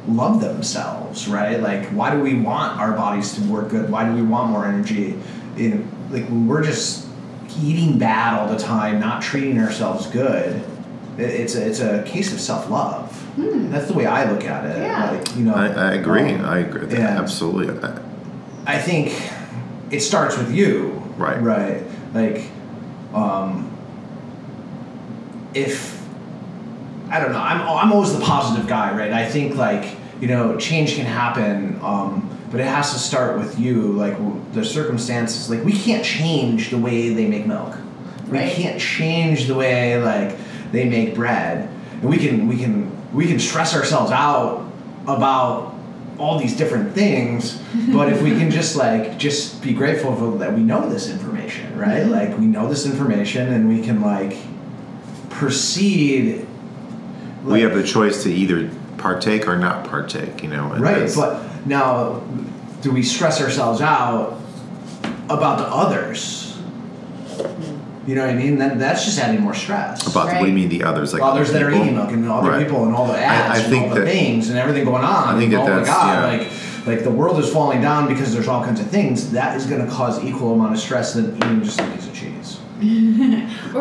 [0.08, 4.14] love themselves right like why do we want our bodies to work good why do
[4.14, 5.18] we want more energy
[5.58, 7.08] in like when we're just
[7.62, 10.56] eating bad all the time not treating ourselves good
[11.18, 13.12] it, it's a, it's a case of self-love
[13.72, 15.12] that's the way i look at it Yeah.
[15.12, 16.34] like you know I, I agree.
[16.34, 16.88] um, I agree.
[16.98, 17.20] yeah.
[17.20, 17.78] Absolutely.
[17.88, 18.00] I-
[18.68, 19.14] I think
[19.92, 20.94] it starts with you.
[21.18, 21.40] Right.
[21.40, 21.84] Right.
[22.16, 22.50] Like,
[23.16, 23.72] um,
[25.54, 26.02] if
[27.10, 29.12] I don't know, I'm I'm always the positive guy, right?
[29.12, 33.58] I think like you know change can happen, um, but it has to start with
[33.60, 33.94] you.
[33.94, 34.18] Like
[34.54, 37.76] the circumstances, like we can't change the way they make milk.
[38.28, 38.52] We Right.
[38.52, 40.36] can't change the way like
[40.72, 41.70] they make bread,
[42.02, 44.70] and we can we can we can stress ourselves out
[45.08, 45.75] about
[46.18, 50.54] all these different things but if we can just like just be grateful for that
[50.54, 54.38] we know this information right like we know this information and we can like
[55.30, 56.48] proceed
[57.44, 60.42] we have the choice to either partake or not partake.
[60.42, 60.70] You know.
[60.78, 62.22] right but now
[62.82, 64.40] do we stress ourselves out
[65.30, 66.45] about the others
[68.08, 70.48] you know what i mean then that's just adding more stress About the, what do
[70.48, 71.14] you mean the others?
[71.14, 71.84] Like others other that are people?
[71.86, 72.66] eating milk and other Right.
[72.66, 75.04] people and all the ads I and think all the that- things and everything going
[75.04, 75.36] on.
[75.36, 76.38] I think and, that oh my god, yeah.
[76.38, 76.52] like
[76.88, 79.32] like the world is falling down because there's all kinds of things.
[79.32, 82.14] That is going to cause equal amount of stress than eating just a piece of
[82.14, 82.60] cheese.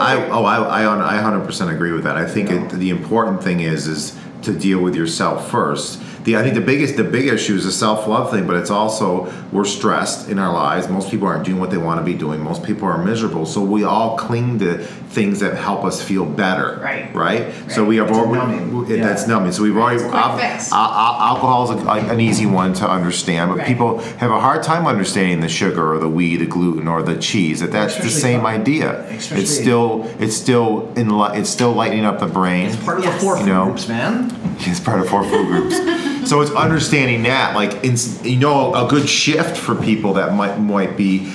[0.01, 2.17] I oh I I, I 100% agree with that.
[2.17, 2.67] I think You know?
[2.67, 6.01] it, the important thing is is to deal with yourself first.
[6.25, 8.71] The I think the biggest the big issue is a self love thing, but it's
[8.71, 10.89] also we're stressed in our lives.
[10.89, 12.41] Most people aren't doing what they want to be doing.
[12.41, 16.81] Most people are miserable, so we all cling to things that help us feel better.
[16.83, 17.15] Right.
[17.15, 17.53] Right.
[17.71, 18.91] So we have already numbing.
[18.91, 19.35] it- that's Yeah.
[19.35, 19.53] numbing.
[19.53, 20.41] So we've already It's a quick al-
[20.73, 23.67] al- al- alcohol is a, like, an easy one to understand, but Right.
[23.67, 27.15] people have a hard time understanding the sugar or the wheat, the gluten or the
[27.15, 27.61] cheese.
[27.61, 29.05] That that's the same for- idea.
[29.17, 32.67] especially- It's still it's still in li- it's still lightening up the brain.
[32.67, 33.15] It's part of Yes.
[33.15, 33.65] the four You know.
[33.67, 34.33] groups, man.
[34.67, 35.77] It's part of four food groups.
[36.25, 40.59] so it's understanding that, like, in, you know, a good shift for people that might
[40.59, 41.33] might be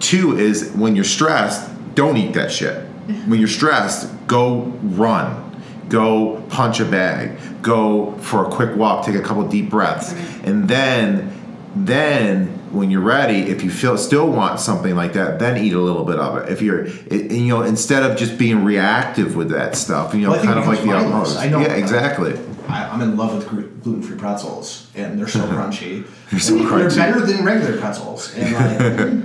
[0.00, 2.76] two is when you're stressed, don't eat that shit.
[2.76, 3.30] Mm-hmm.
[3.30, 9.16] When you're stressed, go run, go punch a bag, go for a quick walk, take
[9.16, 10.48] a couple deep breaths, mm-hmm.
[10.48, 11.36] and then
[11.74, 15.78] then when you're ready, if you feel still want something like that, then eat a
[15.78, 16.52] little bit of it.
[16.52, 20.30] If you're, it, you know, instead of just being reactive with that stuff, you know,
[20.30, 21.38] Well, kind of like the becomes alcohol.
[21.38, 22.38] I know- Yeah, exactly.
[22.68, 23.48] I, I'm in love with
[23.82, 26.06] gluten free pretzels, and they're so crunchy.
[26.30, 26.94] They're so crunchy.
[26.94, 28.34] They're better than regular pretzels.
[28.36, 28.52] And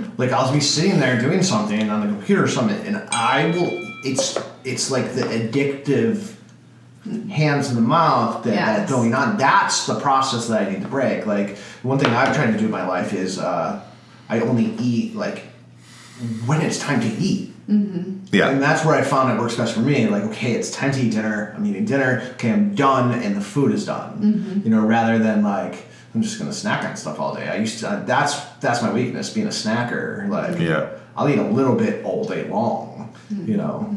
[0.08, 3.46] like, like I'll be sitting there doing something on the computer or something, and I
[3.50, 3.70] will.
[4.04, 6.34] It's it's like the addictive
[7.30, 8.78] hands in the mouth that, Yes.
[8.78, 9.36] that going on.
[9.36, 11.24] That's the process that I need to break.
[11.26, 13.82] Like one thing I've tried to do in my life is uh,
[14.28, 15.44] I only eat like
[16.46, 17.52] when it's time to eat.
[17.68, 18.26] Mm-hmm.
[18.34, 18.50] Yeah.
[18.50, 20.06] And that's where I found it works best for me.
[20.06, 21.52] Like, okay, it's time to eat dinner.
[21.56, 22.22] I'm eating dinner.
[22.34, 24.20] Okay, I'm done, and the food is done.
[24.20, 24.60] Mm-hmm.
[24.64, 27.48] You know, rather than like I'm just gonna snack on stuff all day.
[27.48, 28.02] I used to.
[28.06, 30.28] that's that's my weakness, being a snacker.
[30.28, 30.90] Like, Yeah.
[31.16, 33.14] I'll eat a little bit all day long.
[33.32, 33.50] Mm-hmm.
[33.50, 33.94] You know.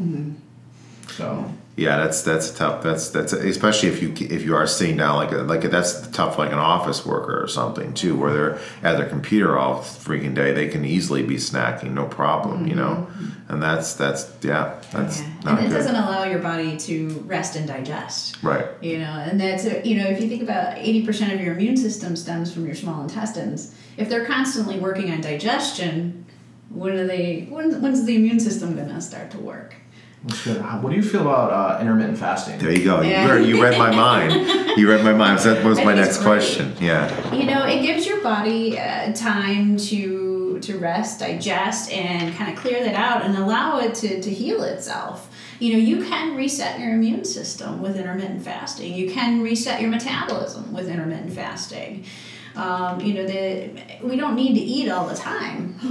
[1.12, 1.54] So.
[1.80, 2.84] Yeah, that's that's tough.
[2.84, 6.38] That's that's especially if you if you are sitting down like a, like that's tough
[6.38, 10.52] like an office worker or something too, where they're at their computer all freaking day.
[10.52, 13.08] They can easily be snacking, no problem, you know.
[13.48, 15.28] And that's that's yeah, that's Yeah.
[15.46, 15.76] not And it good.
[15.78, 18.44] doesn't allow your body to rest and digest.
[18.44, 18.68] right.
[18.82, 21.54] You know, and that's uh, you know, if you think about eighty percent of your
[21.54, 23.74] immune system stems from your small intestines.
[23.96, 26.26] If they're constantly working on digestion,
[26.70, 27.48] when are they?
[27.50, 29.76] When, when's the immune system gonna start to work?
[30.24, 30.62] That's good.
[30.62, 32.60] What do you feel about uh, intermittent fasting?
[32.60, 33.02] There you go.
[33.02, 33.26] Yeah.
[33.26, 34.78] You, read, you read my mind.
[34.78, 35.40] You read my mind.
[35.40, 36.76] So that was my next question.
[36.80, 37.34] Yeah.
[37.34, 42.60] You know, it gives your body uh, time to to rest, digest, and kind of
[42.60, 45.34] clear that out, and allow it to to heal itself.
[45.60, 48.94] You know, you can reset your immune system with intermittent fasting.
[48.94, 52.06] You can reset your metabolism with intermittent fasting.
[52.60, 53.70] Um, you know, the,
[54.04, 55.80] we don't need to eat all the time.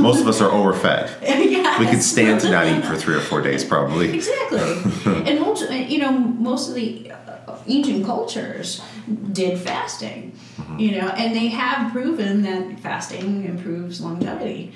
[0.00, 1.16] Most of us are overfed.
[1.22, 1.78] yes.
[1.78, 4.08] We could stand to not eat for three or four days, probably.
[4.18, 5.30] Exactly.
[5.30, 8.82] and most, you know, most of the uh, ancient cultures
[9.30, 10.32] did fasting.
[10.56, 10.78] Mm-hmm.
[10.80, 14.72] You know, and they have proven that fasting improves longevity.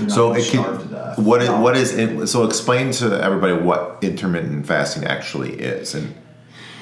[0.00, 3.52] You're So it can, starve to what is, what is it, so explain to everybody
[3.52, 6.14] what intermittent fasting actually is and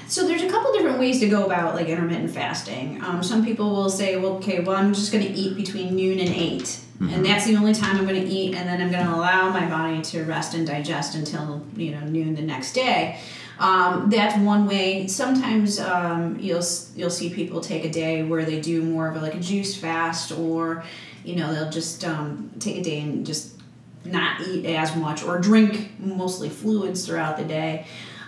[0.09, 3.03] So there's a couple different ways to go about like intermittent fasting.
[3.03, 6.19] Um, some people will say, well, okay, well, I'm just going to eat between noon
[6.21, 9.05] and 8 and that's the only time I'm going to eat, and then I'm going
[9.05, 13.21] to allow my body to rest and digest until you know noon the next day.
[13.59, 15.07] Um, that's one way.
[15.07, 16.64] Sometimes um, you'll
[16.95, 19.77] you'll see people take a day where they do more of a, like a juice
[19.77, 20.85] fast, or
[21.25, 23.61] you know they'll just um, take a day and just
[24.05, 27.87] not eat as much or drink mostly fluids throughout the day.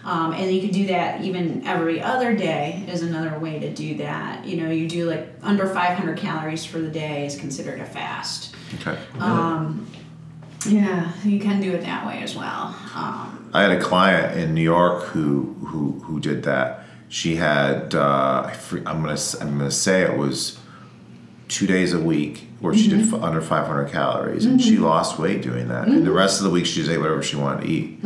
[0.09, 3.99] Um, and you can do that even every other day is another way to do
[3.99, 4.47] that.
[4.47, 8.55] You know, you do like under 500 calories for the day is considered a fast.
[8.77, 9.87] okay Um,
[10.67, 12.75] yeah, you can do it that way as well.
[12.95, 17.95] Um, i had a client in new york who who who did that she had
[17.95, 18.51] uh,
[18.87, 20.59] i'm gonna i'm gonna say it was
[21.49, 23.15] two days a week where she did mm-hmm.
[23.15, 24.85] f- under 500 calories and she mm-hmm.
[24.85, 25.87] lost weight doing that.
[25.87, 26.17] And the mm-hmm.
[26.17, 27.99] rest of the week she just ate whatever she wanted to eat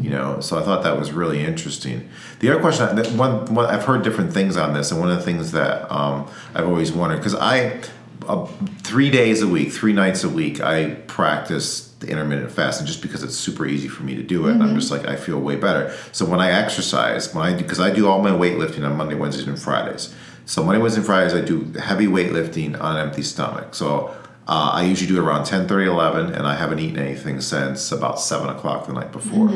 [0.00, 0.40] you know?
[0.40, 2.08] So i thought that was really interesting.
[2.40, 5.16] The other question that one, one i've heard different things on this and one of
[5.16, 7.80] the things that um, i've always wondered because i
[8.26, 8.46] uh,
[8.82, 13.24] three days a week three nights a week i practice the intermittent fasting just because
[13.24, 14.52] it's super easy for me to do it.
[14.52, 15.94] And i'm just like i feel way better.
[16.12, 19.46] So when i exercise when i because i do all my weightlifting on monday wednesdays
[19.46, 20.14] and fridays
[20.48, 23.74] so Monday, Wednesday, Fridays, I do heavy weightlifting on an empty stomach.
[23.74, 27.92] So uh, I usually do it around 10, 11, and I haven't eaten anything since
[27.92, 29.50] about 7 o'clock the night before.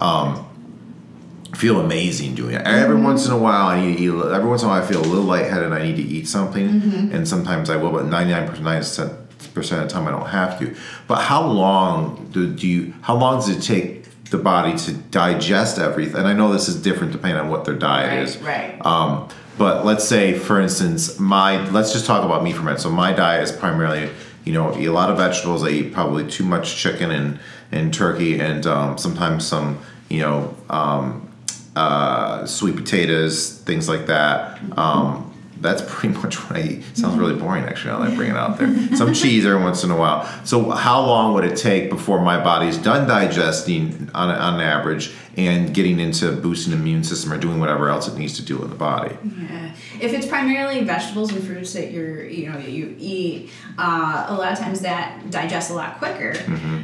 [0.00, 0.44] Um,
[1.54, 2.62] feel amazing doing it.
[2.62, 4.32] Every once in a while, I need to eat.
[4.32, 6.26] Every once in a while, I feel a little lightheaded and I need to eat
[6.26, 6.66] something.
[7.12, 10.74] And sometimes I will, but 99% of the time, I don't have to.
[11.06, 15.78] But how long do, do you, how long does it take the body to digest
[15.78, 16.16] everything?
[16.16, 18.38] And I know this is different depending on what their diet right, is.
[18.38, 18.84] right.
[18.84, 22.80] Um, but let's say, for instance, my let's just talk about me for a minute.
[22.80, 24.10] So my diet is primarily,
[24.44, 25.64] you know, a lot of vegetables.
[25.64, 27.38] I eat probably too much chicken and
[27.72, 29.78] and turkey, and um, sometimes some,
[30.08, 31.28] you know, um,
[31.74, 34.60] uh, sweet potatoes, things like that.
[34.78, 35.25] Um,
[35.66, 36.96] that's pretty much what I eat.
[36.96, 37.92] Sounds really boring, actually.
[37.92, 38.96] Now that I bring it out there.
[38.96, 40.24] Some cheese every once in a while.
[40.44, 45.74] So, how long would it take before my body's done digesting on, on average and
[45.74, 48.70] getting into boosting the immune system or doing whatever else it needs to do in
[48.70, 49.16] the body?
[49.42, 49.74] Yeah.
[50.00, 54.52] If it's primarily vegetables and fruits that you're, you know, you eat, uh, a lot
[54.52, 56.32] of times that digests a lot quicker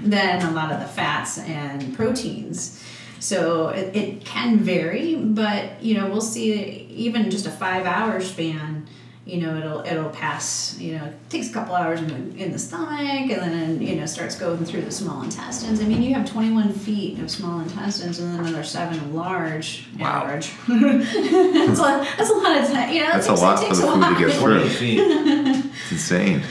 [0.02, 2.82] than a lot of the fats and proteins.
[3.22, 6.52] So it, it can vary, but you know, we'll see
[6.90, 8.88] even just a five hour span.
[9.24, 10.76] You know, it'll it'll pass.
[10.80, 13.94] You know, it takes a couple hours in the, in the stomach, and then you
[13.94, 15.80] know starts going through the small intestines.
[15.80, 19.14] I mean, you have twenty one feet of small intestines, and then another seven of
[19.14, 20.24] large Wow.
[20.24, 20.50] average.
[20.66, 22.92] that's, a lot, that's a lot of time.
[22.92, 24.58] You know, That's it a lot it for the food to get through.
[24.58, 24.98] 40 feet.
[24.98, 26.42] It's insane.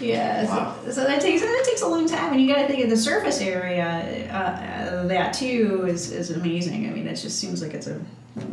[0.00, 0.76] Yeah, Wow.
[0.84, 2.90] so, so that takes that takes a long time, and you got to think of
[2.90, 4.28] the surface area.
[4.30, 6.86] Uh, uh, that too is, is amazing.
[6.86, 7.98] I mean, it just seems like it's a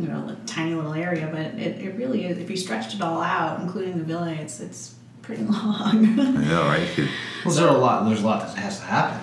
[0.00, 2.38] you know a tiny little area, but it, it really is.
[2.38, 6.18] If you stretched it all out, including the villi, it's it's pretty long.
[6.18, 6.80] I know, right?
[6.88, 7.08] You could-
[7.44, 8.06] Well, there's a lot.
[8.06, 9.20] There's a lot that has to happen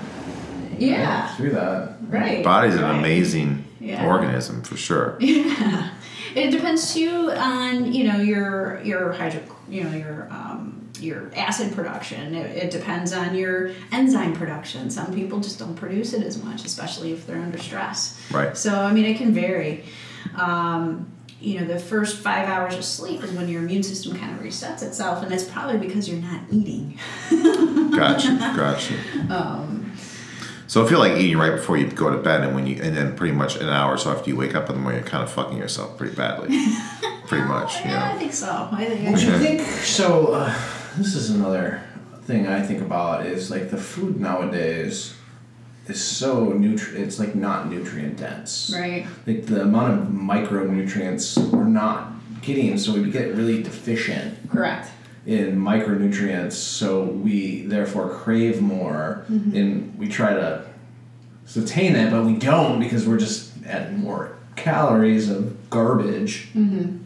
[0.78, 1.94] yeah, through that.
[2.10, 2.44] right.
[2.44, 4.06] body's an amazing Yeah.
[4.06, 5.18] organism for sure.
[6.34, 11.32] Yeah, it depends too on you know your your hydro you know your um, your
[11.36, 12.36] acid production.
[12.36, 14.90] It, it depends on your enzyme production.
[14.90, 18.20] Some people just don't produce it as much, especially if they're under stress.
[18.32, 18.56] Right.
[18.56, 19.84] So I mean, it can vary.
[20.36, 24.32] Um, you know, the first five hours of sleep is when your immune system kind
[24.36, 27.00] of resets itself, and it's probably because you're not eating.
[27.92, 28.94] Gotcha, gotcha.
[29.30, 29.92] Um,
[30.68, 32.96] So I feel like eating right before you go to bed, and when you, and
[32.96, 35.10] then pretty much an hour or so after you wake up in the morning, you're
[35.10, 36.48] kind of fucking yourself pretty badly,
[37.28, 37.84] pretty much.
[37.84, 38.70] You yeah, I think so.
[38.72, 39.02] I think.
[39.04, 40.28] Well, I you think think so?
[40.34, 40.54] Uh,
[40.98, 41.82] this is another
[42.24, 45.14] thing I think about is like the food nowadays
[45.88, 46.96] is so nutri.
[46.96, 48.72] It's like not nutrient dense.
[48.76, 49.06] right.
[49.26, 52.12] Like the amount of micronutrients we're not
[52.42, 54.90] getting, so we get really deficient Correct.
[55.26, 56.54] in micronutrients.
[56.54, 59.56] So we therefore crave more, mm-hmm.
[59.56, 60.66] and we try to
[61.46, 66.50] sustain it, but we don't because we're just adding more calories of garbage.
[66.54, 66.98] Mm-hmm.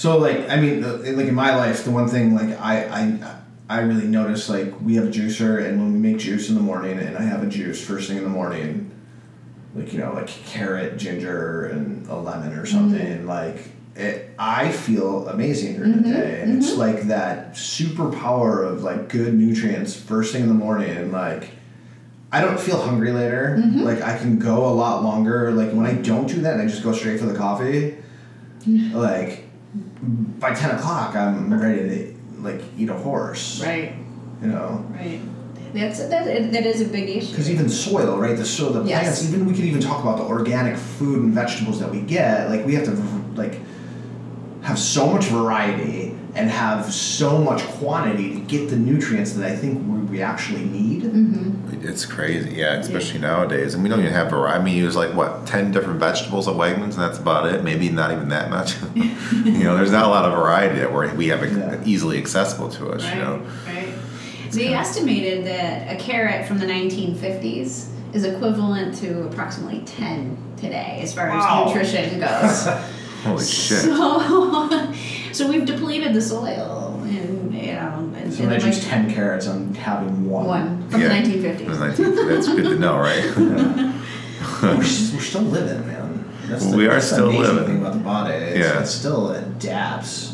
[0.00, 0.80] So like I mean
[1.14, 3.36] like in my life the one thing like I I
[3.68, 6.62] I really notice like we have a juicer and when we make juice in the
[6.62, 8.90] morning and I have a juice first thing in the morning
[9.74, 13.28] like you know like carrot ginger and a lemon or something mm-hmm.
[13.28, 13.58] like
[13.94, 16.12] it, I feel amazing during the mm-hmm.
[16.12, 16.80] day and it's mm-hmm.
[16.80, 21.50] like that superpower of like good nutrients first thing in the morning and like
[22.32, 23.60] I don't feel hungry later.
[23.74, 25.50] Like I can go a lot longer.
[25.50, 27.98] Like when I don't do that and I just go straight for the coffee
[28.66, 29.49] like
[30.02, 33.94] by 10 o'clock i'm ready to like eat a horse Right.
[34.42, 35.20] you know Right.
[35.72, 36.24] That's that.
[36.52, 37.30] That is a big issue.
[37.30, 39.02] because even soil right the soil the Yes.
[39.02, 42.50] plants even we could even talk about the organic food and vegetables that we get
[42.50, 42.94] like we have to
[43.36, 43.60] like
[44.62, 49.56] have so much variety and have so much quantity to get the nutrients that i
[49.56, 51.50] think we, we actually need mm-hmm.
[51.82, 53.74] It's crazy, yeah, especially nowadays.
[53.74, 54.60] And we don't even have variety.
[54.60, 57.64] I mean, use like what ten different vegetables at Wegmans, and that's about it.
[57.64, 58.74] Maybe not even that much.
[58.94, 61.64] you know, there's not a lot of variety that we're, we have Yeah.
[61.64, 63.02] Uh, easily accessible to us.
[63.02, 63.14] Right.
[63.14, 63.94] You know, Right.
[64.50, 71.14] They estimated that a carrot from the 1950s is equivalent to approximately 10 today, as
[71.14, 71.64] far Wow.
[71.66, 72.66] as nutrition goes.
[73.22, 73.78] holy shit.
[73.80, 74.92] So,
[75.32, 78.88] so we've depleted the soil, and you know, and, so when i and choose like
[78.88, 81.08] 10 carrots i'm having one, one from Yeah.
[81.08, 81.66] the 1950s.
[81.96, 83.24] The 19 That's good to know, right?
[83.36, 87.66] we're, s- we're still living man that's the, We are that's the still amazing living.
[87.74, 88.82] thing about the body it's, Yeah.
[88.82, 90.29] it still adapts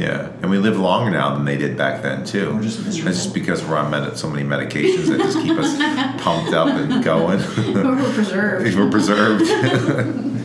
[0.00, 2.54] yeah, and we live longer now than they did back then too.
[2.54, 3.12] We're just miserable.
[3.12, 5.76] just because we're on med- so many medications that just keep us
[6.22, 7.38] pumped up and going.
[7.74, 8.76] We're preserved.
[8.76, 9.44] We're preserved.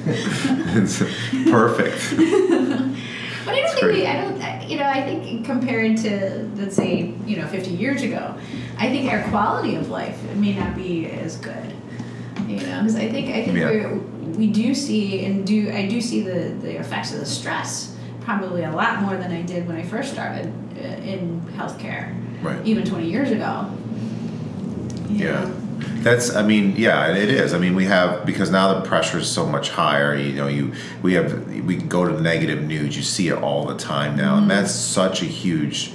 [0.08, 1.00] it's
[1.50, 2.16] perfect.
[3.46, 3.96] But I don't think great.
[3.96, 8.02] we, I don't, you know, I think compared to, let's say, you know, 50 years
[8.02, 8.36] ago,
[8.78, 11.74] I think our quality of life may not be as good.
[12.48, 13.70] You know, because I think, I think Yeah.
[13.70, 13.94] we're,
[14.36, 17.95] we do see and do, I do see the, the effects of the stress
[18.26, 22.14] probably a lot more than I did when I first started uh, in healthcare,
[22.44, 22.66] Right.
[22.66, 23.72] even 20 years ago.
[25.10, 25.52] You Yeah.
[26.00, 27.54] That's, I mean, yeah, it is.
[27.54, 30.16] I mean, we have because now the pressure is so much higher.
[30.16, 32.96] You know, you we have we can go to the negative news.
[32.96, 35.92] You see it all the time now, and that's such a huge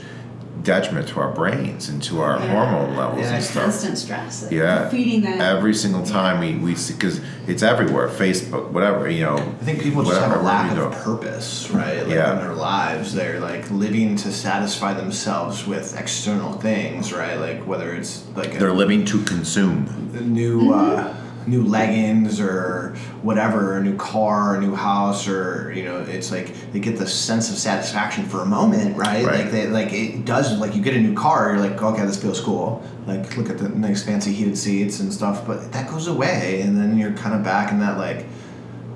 [0.63, 2.47] detriment to our brains and to our Yeah.
[2.49, 3.35] hormone levels Yeah.
[3.35, 3.63] and stuff.
[3.65, 4.47] Constant stress.
[4.51, 5.41] Yeah, Feeding that.
[5.41, 8.09] every single time we we see because it's everywhere.
[8.09, 9.37] Facebook, whatever you know.
[9.37, 10.99] I think people just have a lack of do.
[11.03, 12.07] purpose, right?
[12.07, 12.33] Like Yeah.
[12.35, 17.39] in their lives, they're like living to satisfy themselves with external things, right?
[17.41, 19.87] Like whether it's like They're living to consume.
[20.13, 21.15] The new uh,
[21.51, 26.55] new leggings or whatever, a new car, a new house, or you know, it's like
[26.73, 29.25] they get the sense of satisfaction for a moment, right?
[29.25, 29.41] Right.
[29.41, 30.57] Like they like it does.
[30.59, 32.83] Like you get a new car, you're like, okay, this feels cool.
[33.07, 36.79] Like look at the nice fancy heated seats and stuff, but that goes away, and
[36.79, 38.25] then you're kind of back in that like,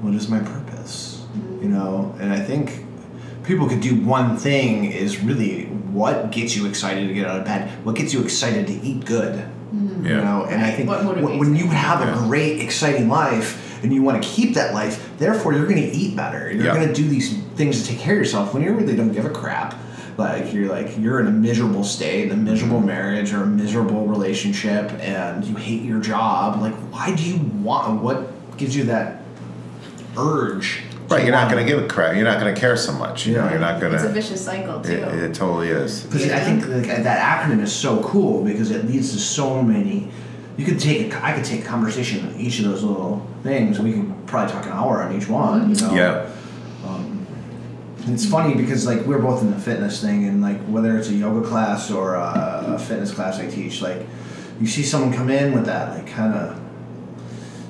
[0.00, 1.26] what is my purpose?
[1.61, 2.84] You know, and I think
[3.42, 7.44] people could do one thing is really what gets you excited to get out of
[7.44, 9.46] bed what gets you excited to eat good
[10.03, 10.22] you Yeah.
[10.24, 11.70] know and i think What when, you you.
[11.70, 15.76] have a great exciting life and you want to keep that life therefore you're going
[15.82, 16.74] to eat better and you're Yeah.
[16.74, 19.24] going to do these things to take care of yourself when you really don't give
[19.26, 19.74] a crap
[20.16, 22.86] like you're like you're in a miserable state a miserable Mm-hmm.
[22.86, 28.01] marriage or a miserable relationship and you hate your job like why do you want
[28.03, 29.22] what gives you that
[30.16, 32.14] urge Right, you're not going to give a crap.
[32.14, 33.26] You're not going to care so much.
[33.26, 33.98] You know, you're not going to.
[33.98, 34.92] It's a vicious cycle too.
[34.92, 36.02] It, it totally is.
[36.05, 40.11] Because I think like, that acronym is so cool because it leads to so many.
[40.57, 43.78] You could take a, I could take a conversation on each of those little things.
[43.78, 45.74] We could probably talk an hour on each one.
[45.74, 45.94] You know.
[45.94, 46.30] Yeah.
[46.86, 47.26] Um,
[48.05, 51.09] and it's funny because like we're both in the fitness thing, and like whether it's
[51.09, 54.07] a yoga class or a, a fitness class I teach, like
[54.61, 56.64] you see someone come in with that like kind of.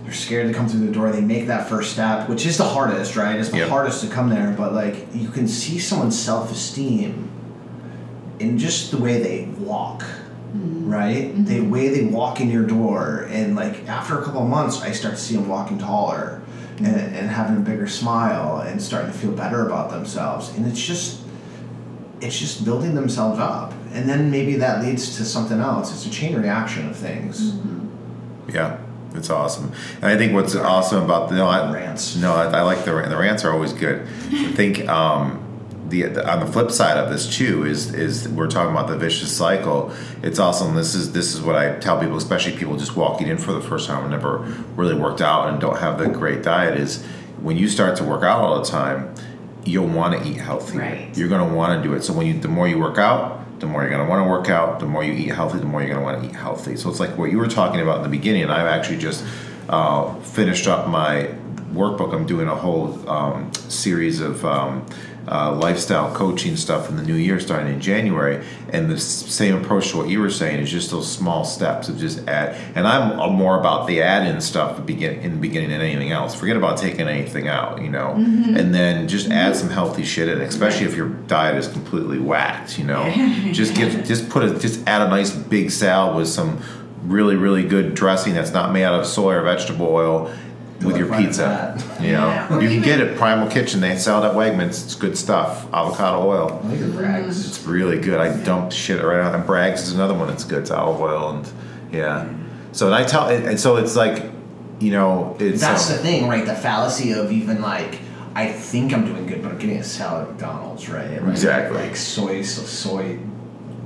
[0.05, 1.11] They're scared to come through the door.
[1.11, 3.37] They make that first step, which is the hardest, right?
[3.37, 3.69] It's the Yep.
[3.71, 7.31] hardest to come there, but like you can see someone's self esteem
[8.39, 10.91] in just the way they walk, mm-hmm.
[10.91, 11.35] right?
[11.35, 11.45] Mm-hmm.
[11.45, 14.93] The way they walk in your door, and like after a couple of months, I
[14.93, 16.43] start to see them walking taller
[16.77, 16.85] mm-hmm.
[16.85, 20.81] and, and having a bigger smile and starting to feel better about themselves, and it's
[20.81, 21.21] just
[22.21, 25.93] it's just building themselves up, and then maybe that leads to something else.
[25.93, 27.55] It's a chain reaction of things.
[28.53, 28.77] Yeah,
[29.15, 29.73] it's awesome.
[29.97, 32.17] And I think what's awesome about the no, I, Rants.
[32.17, 34.03] No, I, I like the the rants are always good.
[34.33, 35.41] I think um,
[35.89, 38.97] the, the on the flip side of this too is is we're talking about the
[38.97, 39.93] vicious cycle.
[40.23, 40.75] It's awesome.
[40.75, 43.61] This is this is what I tell people, especially people just walking in for the
[43.61, 44.39] first time and never
[44.77, 46.79] really worked out and don't have the great diet.
[46.79, 47.05] Is
[47.41, 49.15] when you start to work out all the time,
[49.65, 50.79] you'll want to eat healthy.
[50.79, 51.17] Right.
[51.17, 52.03] You're going to want to do it.
[52.03, 54.29] So when you the more you work out, the more you're going to want to
[54.29, 54.79] work out.
[54.79, 56.77] The more you eat healthy, the more you're going to want to eat healthy.
[56.77, 58.51] So it's like what you were talking about in the beginning.
[58.51, 59.25] I've actually just
[59.69, 61.31] uh, finished up my
[61.73, 62.15] workbook.
[62.15, 64.87] I'm doing a whole um, series of um,
[65.29, 68.45] uh, lifestyle coaching stuff in the new year, starting in January.
[68.71, 71.99] And the same approach to what you were saying is just those small steps of
[71.99, 72.57] just add.
[72.75, 76.35] And I'm more about the add-in stuff begin, in the beginning than anything else.
[76.35, 78.13] Forget about taking anything out, you know.
[78.59, 82.79] And then just add some healthy shit in, especially if your diet is completely whacked,
[82.79, 83.11] you know.
[83.53, 86.61] just give, just put a, just add a nice big salad with some
[87.05, 90.35] really, really good dressing that's not made out of soy or vegetable oil
[90.83, 91.77] with your pizza.
[92.01, 92.59] You know, Yeah.
[92.61, 93.81] You can get it Primal Kitchen.
[93.81, 94.85] They sell it at Wegmans.
[94.85, 95.67] It's good stuff.
[95.73, 96.61] Avocado oil.
[96.65, 97.47] I like your Bragg's.
[97.47, 98.19] It's really good.
[98.21, 99.35] I dumped shit right out.
[99.35, 100.61] And Bragg's is another one that's good.
[100.63, 101.53] It's olive oil and
[101.93, 102.29] yeah.
[102.73, 104.25] So and I tell and and so it's like,
[104.81, 106.45] you know, it's That's um, the thing, right?
[106.45, 108.01] The fallacy of even like,
[108.35, 111.11] I think I'm doing good, but I'm getting a salad at McDonald's, right?
[111.23, 111.79] Like- Exactly.
[111.83, 113.19] Like soy, soy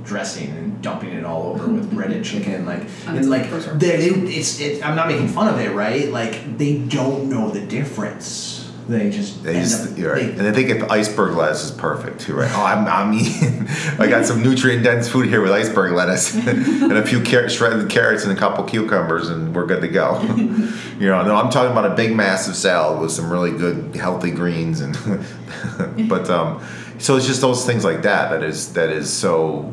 [0.03, 4.59] dressing and dumping it all over with breaded chicken, like, and like, they, they, it's,
[4.59, 6.09] it, I'm not making fun of it, right?
[6.09, 8.55] Like, they don't know the difference.
[8.87, 10.25] They just, They just, up- you're right.
[10.35, 12.49] they- and I think if iceberg lettuce is perfect too, right?
[12.51, 13.67] Oh, I'm, I'm eating.
[13.99, 17.87] I got some nutrient dense food here with iceberg lettuce and a few car- shredded
[17.91, 20.19] carrots and a couple cucumbers, and we're good to go.
[20.35, 24.31] you know, no, I'm talking about a big, massive salad with some really good, healthy
[24.31, 24.97] greens, and
[26.09, 26.59] but um,
[26.97, 29.71] so it's just those things like that that is that is so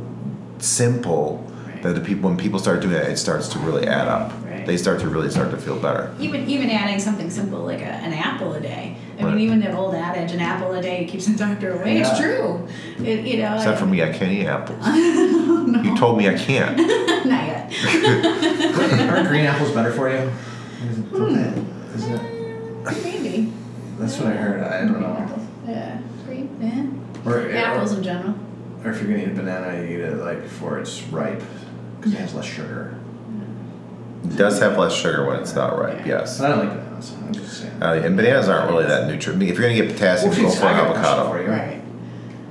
[0.58, 1.82] simple Right.
[1.82, 4.32] that the people when people start doing that, it starts to really add up.
[4.44, 4.64] Right.
[4.66, 6.14] They start to really start to feel better.
[6.18, 8.96] Even even adding something simple like a, an apple a day.
[9.18, 9.30] I Right.
[9.34, 11.98] mean, even the old adage, an apple a day keeps the doctor away.
[11.98, 12.66] It's true.
[12.98, 13.54] It, you know.
[13.56, 14.84] Except I- for me, I can't eat apples.
[15.86, 16.76] You told me I can't.
[17.26, 17.72] Not yet.
[19.10, 20.16] Aren't green apples better for you?
[20.16, 21.16] Is it- hmm.
[21.16, 22.86] don't they- isn't it?
[22.86, 23.52] Uh, maybe.
[23.98, 24.62] That's what I heard.
[24.62, 25.16] I don't know.
[25.18, 25.42] Apples.
[25.66, 25.98] Yeah.
[26.24, 26.48] Green.
[27.24, 27.30] Yeah.
[27.30, 28.34] Or, Apples in general.
[28.86, 31.42] Or if you're gonna eat a banana, you eat it like before it's ripe,
[31.98, 32.96] because it has less sugar.
[34.24, 36.38] It does have less sugar when it's not ripe, yes.
[36.38, 37.14] But I don't like bananas.
[37.20, 37.82] I'm just saying.
[37.82, 39.42] Uh, and bananas aren't really that nutrient.
[39.42, 41.30] If you're gonna get potassium, Well, go geez, for I an got a question avocado.
[41.30, 41.48] for you.
[41.50, 41.82] Right.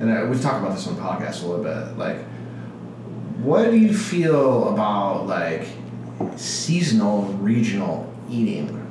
[0.00, 1.96] And uh, we've talked about this on the podcast a little bit.
[1.98, 2.18] Like,
[3.38, 5.66] what do you feel about like
[6.36, 8.82] seasonal, regional eating?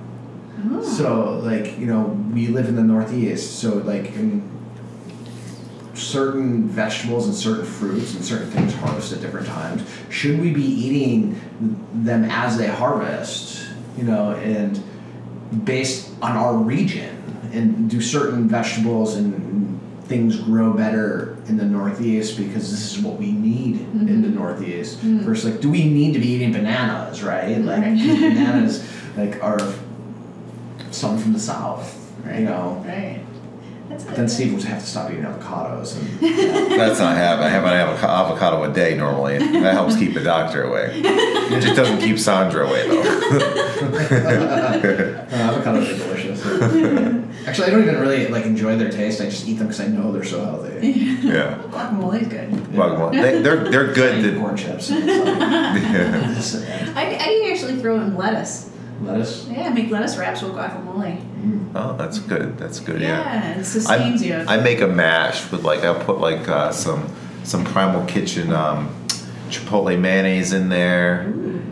[0.71, 0.81] Oh.
[0.83, 4.41] So, like, you know, we live in the Northeast, so like in
[5.95, 9.83] certain vegetables and certain fruits and certain things harvest at different times.
[10.09, 11.39] Should we be eating
[11.93, 13.67] them as they harvest?
[13.97, 14.81] You know, and
[15.63, 17.15] based on our region,
[17.53, 23.17] and do certain vegetables and things grow better in the Northeast because this is what
[23.17, 24.37] we need in the mm-hmm.
[24.37, 24.99] Northeast.
[24.99, 25.21] Mm.
[25.21, 27.57] Versus, like, do we need to be eating bananas, right?
[27.57, 27.97] Like, Right.
[27.97, 28.87] bananas
[29.17, 29.59] like are
[30.91, 32.01] some from the south.
[32.23, 32.39] Right.
[32.39, 32.83] You know.
[32.85, 33.21] Right.
[33.89, 34.03] That's.
[34.05, 36.19] Then Steve would have to stop eating avocados and
[36.79, 37.47] That's not happening.
[37.47, 39.37] I have an avoca- avocado a day normally.
[39.37, 41.01] That helps keep the doctor away.
[41.03, 43.01] It just doesn't keep Sandra away though.
[43.01, 43.05] uh,
[45.29, 46.45] avocados are delicious.
[47.47, 49.21] Actually, I don't even really like enjoy their taste.
[49.21, 50.87] I just eat them because I know they're so healthy.
[50.87, 51.61] Yeah.
[51.69, 52.49] Guacamole is good.
[52.49, 53.11] Guacamole.
[53.21, 54.25] they, they're they're I good.
[54.25, 54.89] eat corn chips.
[54.89, 58.71] And it's like, this and I, I actually throw in lettuce.
[59.01, 59.47] Lettuce.
[59.49, 61.21] Yeah, make lettuce wraps with guacamole.
[61.75, 62.57] oh, that's good.
[62.57, 63.01] That's good.
[63.01, 63.19] Yeah.
[63.53, 64.35] Yeah, it sustains you.
[64.35, 67.07] I, I make a mash with like I'll put like uh, some
[67.43, 68.89] some Primal Kitchen um,
[69.49, 71.21] chipotle mayonnaise in there,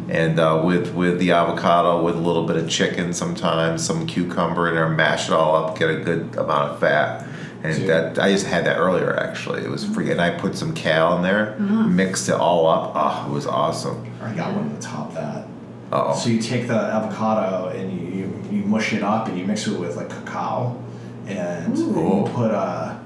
[0.09, 4.67] and uh, with with the avocado with a little bit of chicken sometimes, some cucumber
[4.69, 7.27] in there, mash it all up, get a good amount of fat.
[7.63, 7.87] And Dude.
[7.87, 9.63] that I just had that earlier actually.
[9.63, 11.83] It was free, and I put some kale in there, Uh-huh.
[11.83, 12.91] mixed it all up.
[12.93, 14.05] Oh, it was awesome.
[14.21, 15.47] I got one to top that.
[15.93, 19.45] Oh, So you take the avocado and you, you, you mush it up and you
[19.45, 20.81] mix it with like cacao,
[21.27, 22.25] and Ooh.
[22.25, 22.99] you put a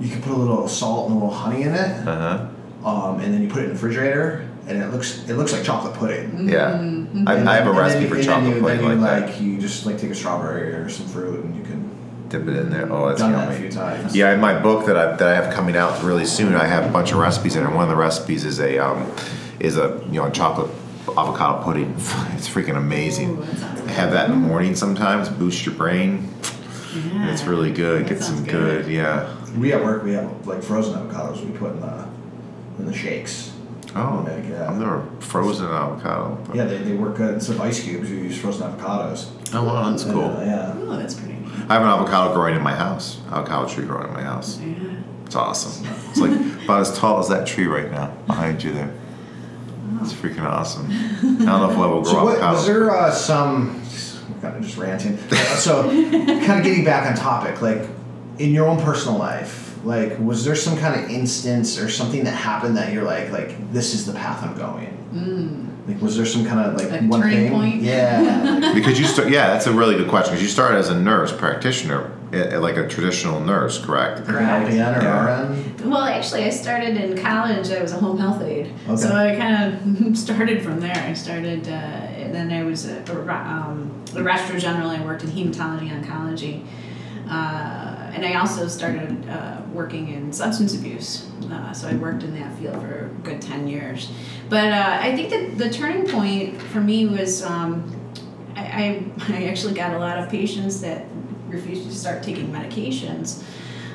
[0.00, 2.38] you can put a little salt and a little honey in it, uh
[2.82, 2.88] huh.
[2.88, 5.62] um, and then you put it in the refrigerator, and it looks it looks like
[5.62, 6.48] chocolate pudding.
[6.48, 7.28] Yeah, Mm-hmm.
[7.28, 9.26] I, And I have a recipe for and then chocolate you, pudding then you, like,
[9.26, 11.90] like you just like take a strawberry or some fruit and you can.
[12.30, 12.90] Dip it in there.
[12.90, 13.46] Oh, that's done yummy.
[13.46, 14.14] that a few times.
[14.16, 16.86] Yeah, in my book that I that I have coming out really soon, I have
[16.86, 17.70] a bunch of recipes in it.
[17.70, 19.12] One of the recipes is a um,
[19.58, 20.70] is a you know chocolate
[21.18, 21.94] avocado pudding.
[22.36, 23.38] It's freaking amazing.
[23.38, 23.86] Ooh, that.
[23.88, 25.28] Have that in the morning sometimes.
[25.28, 26.28] Boost your brain.
[26.94, 27.30] Yeah.
[27.32, 28.04] It's really good.
[28.06, 28.86] That Get some sounds good.
[28.88, 29.34] Yeah.
[29.58, 32.06] We at work we have like frozen avocados we put in the
[32.78, 33.52] in the shakes.
[33.94, 34.70] Oh, Like, yeah.
[34.70, 36.38] I've never frozen an avocado.
[36.46, 37.34] but- Yeah, they, they work good.
[37.34, 39.28] Instead of ice cubes, you use frozen avocados.
[39.52, 40.24] Oh wow, that's cool.
[40.30, 40.72] Uh, yeah.
[40.76, 41.48] Oh, that's pretty neat.
[41.68, 43.18] I have an avocado growing in my house.
[43.30, 44.58] Avocado tree growing in my house.
[44.60, 44.74] Yeah.
[45.26, 45.86] It's awesome.
[46.10, 46.32] It's like
[46.64, 48.92] about as tall as that tree right now behind you there.
[50.00, 50.86] It's freaking awesome.
[50.90, 53.80] I don't know if we'll ever grow So what, was there uh, some?
[54.28, 55.18] I'm kind of just ranting.
[55.30, 57.82] Uh, so, kind of getting back on topic, like
[58.38, 62.32] in your own personal life, like was there some kind of instance or something that
[62.34, 64.96] happened that you're like, like this is the path I'm going?
[65.86, 67.52] Like, was there some kind of like A one turning thing?
[67.52, 67.82] point?
[67.82, 68.72] Yeah.
[68.74, 71.32] because you start yeah that's a really good question because you started as a nurse
[71.32, 75.50] practitioner like a traditional nurse correct like an LPN or Yeah.
[75.82, 75.90] RN?
[75.90, 77.70] Well, actually, I started in college.
[77.70, 78.96] I was a home health aide, Okay.
[78.96, 80.94] so I kind of started from there.
[80.96, 84.90] I started, uh, and then I was a, a, um, a Rochester General.
[84.90, 86.64] I worked in hematology oncology,
[87.28, 91.26] uh, and I also started uh, working in substance abuse.
[91.50, 94.10] Uh, so I worked in that field for a good ten years.
[94.48, 97.84] But uh, I think that the turning point for me was um,
[98.54, 99.04] I, I,
[99.34, 101.06] I actually got a lot of patients that
[101.50, 103.42] refused to start taking medications.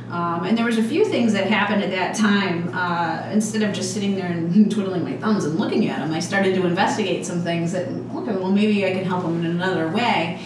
[0.10, 2.70] Um, and there was a few things that happened at that time.
[2.74, 6.20] Uh, instead of just sitting there and twiddling my thumbs and looking at them, I
[6.20, 9.90] started to investigate some things that, okay, well, maybe I can help them in another
[9.90, 10.40] way.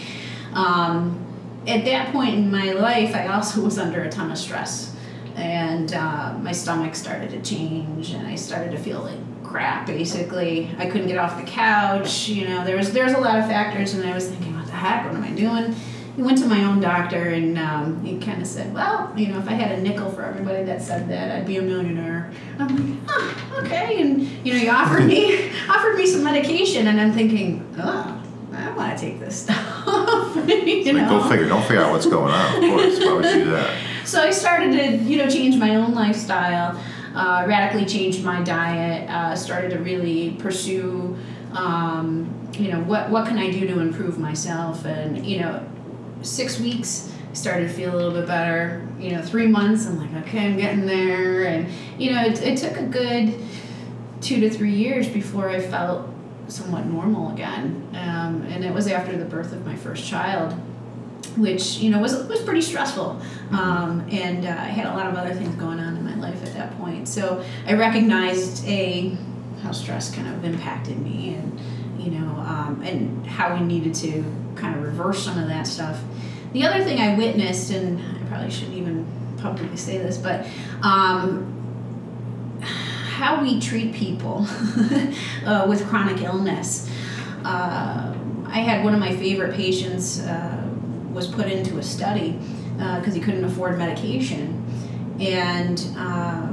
[0.54, 1.26] Um,
[1.66, 4.96] at that point in my life, I also was under a ton of stress.
[5.36, 10.70] And uh, my stomach started to change, and I started to feel like crap, basically.
[10.78, 12.28] I couldn't get off the couch.
[12.28, 14.66] You know, there was, there was a lot of factors, and I was thinking, what
[14.66, 15.04] the heck?
[15.04, 15.74] What am I doing?
[16.18, 19.38] I went to my own doctor and um, he kind of said, "Well, you know,
[19.38, 22.68] if I had a nickel for everybody that said that, I'd be a millionaire." I'm
[22.68, 27.12] like, "Oh, okay." And you know, he offered me offered me some medication, and I'm
[27.12, 29.56] thinking, "Oh, I want to take this stuff."
[30.46, 33.24] you like, know, go figure don't figure out what's going on of course why would
[33.24, 33.76] you do that
[34.10, 36.80] so I started to, you know, change my own lifestyle,
[37.14, 41.16] uh, radically changed my diet, uh, started to really pursue,
[41.52, 44.84] um, you know, what, what can I do to improve myself?
[44.84, 45.64] And, you know,
[46.22, 48.86] six weeks, I started to feel a little bit better.
[48.98, 51.46] You know, three months, I'm like, okay, I'm getting there.
[51.46, 51.68] And,
[51.98, 53.34] you know, it, it took a good
[54.20, 56.08] two to three years before I felt
[56.48, 57.88] somewhat normal again.
[57.92, 60.54] Um, and it was after the birth of my first child
[61.36, 63.20] which you know was was pretty stressful,
[63.52, 66.42] um, and uh, I had a lot of other things going on in my life
[66.44, 67.08] at that point.
[67.08, 69.16] So I recognized a
[69.62, 71.60] how stress kind of impacted me, and
[72.00, 74.24] you know, um, and how we needed to
[74.56, 76.00] kind of reverse some of that stuff.
[76.52, 80.46] The other thing I witnessed, and I probably shouldn't even publicly say this, but
[80.82, 81.46] um,
[82.60, 84.46] how we treat people
[85.46, 86.90] uh, with chronic illness.
[87.44, 88.14] Uh,
[88.46, 90.68] I had one of my favorite patients uh,
[91.12, 92.38] was put into a study
[92.76, 94.64] because he couldn't afford medication,
[95.20, 96.49] and uh,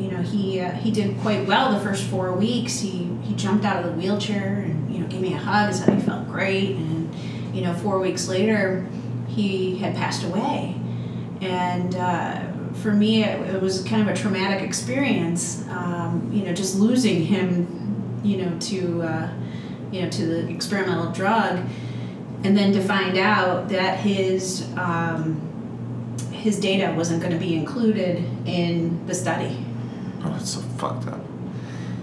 [0.00, 2.80] you know he uh, he did quite well the first four weeks.
[2.80, 5.76] He he jumped out of the wheelchair and you know gave me a hug, and
[5.76, 7.14] said he felt great, and
[7.54, 8.86] you know four weeks later
[9.28, 10.74] he had passed away,
[11.40, 11.94] and.
[11.94, 12.46] Uh,
[12.82, 15.66] for me, it, it was kind of a traumatic experience.
[15.70, 19.32] Um, you know, just losing him, you know, to uh,
[19.90, 21.58] you know to the experimental drug.
[22.44, 25.40] and then to find out that his um,
[26.32, 29.58] his data wasn't going to be included in the study.
[30.22, 31.20] Oh, that's so fucked up.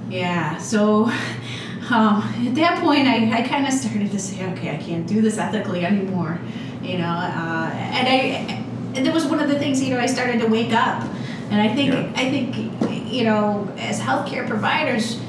[0.09, 1.05] Yeah, so
[1.89, 5.21] um, at that point, I, I kind of started to say, okay, I can't do
[5.21, 6.39] this ethically anymore,
[6.81, 7.09] you know.
[7.09, 8.63] Uh, and I,
[8.95, 11.03] and that was one of the things, you know, I started to wake up,
[11.49, 12.11] and I think, Yeah.
[12.15, 15.19] I think, you know, as healthcare providers,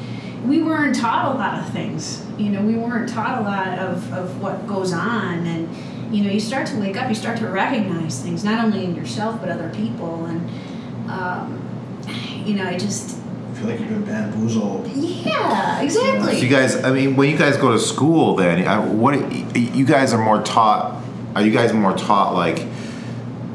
[0.44, 2.24] we weren't taught a lot of things.
[2.38, 5.68] You know, we weren't taught a lot of, of what goes on, and
[6.14, 8.94] you know, you start to wake up, you start to recognize things, not only in
[8.94, 10.48] yourself but other people, and
[11.10, 11.67] um,
[12.48, 13.18] you know, I just,
[13.50, 14.86] I feel like you've been bamboozled.
[14.88, 16.36] yeah, exactly.
[16.36, 19.14] So you guys, I mean, when you guys go to school, then I, what
[19.56, 21.02] you guys are more taught?
[21.36, 22.58] Are you guys more taught like,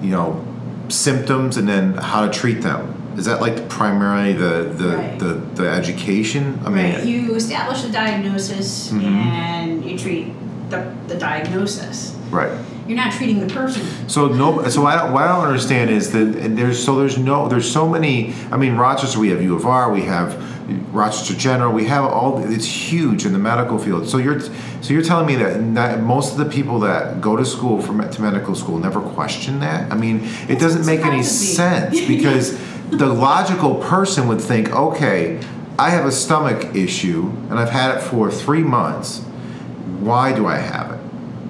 [0.01, 0.45] you know,
[0.89, 2.91] symptoms and then how to treat them?
[3.17, 5.19] Is that like primarily the the, Right.
[5.19, 6.59] the, the education?
[6.65, 7.05] I mean, right.
[7.05, 9.03] You establish a diagnosis Mhm.
[9.03, 10.33] and you treat
[10.69, 12.15] the, the diagnosis.
[12.31, 12.51] right.
[12.87, 14.09] You're not treating the person.
[14.09, 17.47] So no, so I don't, what I don't understand is that there's so there's no
[17.47, 18.33] there's so many.
[18.51, 20.37] I mean, Rochester we have U of R, we have
[20.93, 22.43] Rochester General, we have all.
[22.51, 24.07] It's huge in the medical field.
[24.07, 27.45] So you're so you're telling me that not, most of the people that go to
[27.45, 29.91] school for to medical school never question that.
[29.91, 32.57] I mean, it doesn't make any sense because
[32.89, 35.41] the logical person would think, okay,
[35.79, 39.19] I have a stomach issue and I've had it for three months.
[39.99, 41.02] Why do I have it?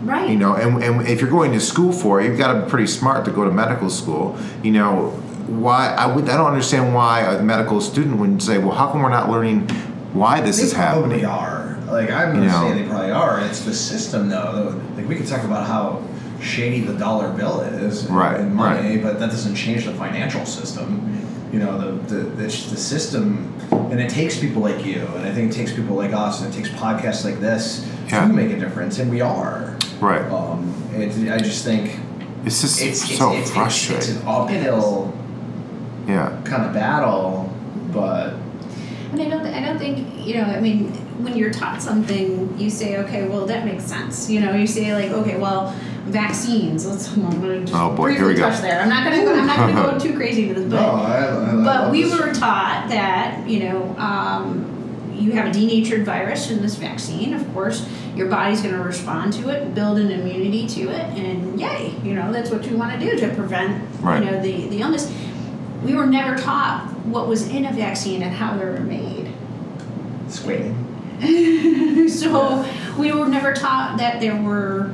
[0.04, 0.30] Right.
[0.30, 2.70] You know, and, and if you're going to school for it, you've got to be
[2.70, 4.38] pretty smart to go to medical school.
[4.64, 5.10] You know,
[5.48, 9.02] why I would I don't understand why a medical student wouldn't say, well, how come
[9.02, 9.70] we're not learning
[10.14, 11.26] why this They is probably happening?
[11.26, 11.78] are.
[11.92, 13.42] Like I'm You gonna say they probably are.
[13.42, 14.82] It's the system though.
[14.96, 16.04] Like we could talk about how
[16.42, 19.04] shady the dollar bill is and- Right, and money, right.
[19.04, 21.20] but that doesn't change the financial system.
[21.54, 25.32] You know, the, the the the system, and it takes people like you, and I
[25.34, 28.28] think it takes people like us, and it takes podcasts like this Yeah.
[28.28, 29.78] to make a difference, and we are.
[30.04, 30.30] Right.
[30.30, 31.98] Um, it, I just think
[32.46, 34.16] It's just it's it's, so it's, it's, frustrating.
[34.16, 35.14] it's an uphill
[36.08, 36.42] yeah.
[36.44, 37.50] kind of battle,
[37.94, 38.34] but
[39.14, 40.92] And I don't, I don't think, you know, I mean,
[41.24, 44.30] when you're taught something, you say, okay, well, that makes sense.
[44.30, 45.74] You know, you say like, okay, well,
[46.08, 46.86] vaccines.
[46.86, 47.08] Let's.
[47.16, 48.62] I'm gonna just Oh, boy, here briefly we go.
[48.62, 48.82] there.
[48.82, 49.34] I'm not gonna go.
[49.34, 50.82] I'm not gonna go too crazy into this, but.
[50.82, 52.20] no, I, I, I But we this.
[52.20, 54.73] were taught that, you know, um,
[55.16, 57.34] you have a denatured virus in this vaccine.
[57.34, 61.60] Of course, your body's going to respond to it, build an immunity to it, and
[61.60, 64.24] yay, you know, that's what you want to do to prevent, Right.
[64.24, 65.12] you know, the, the illness.
[65.84, 69.32] We were never taught what was in a vaccine and how they were made.
[70.30, 70.74] Squid.
[72.10, 72.66] so
[72.98, 74.92] we were never taught that there were,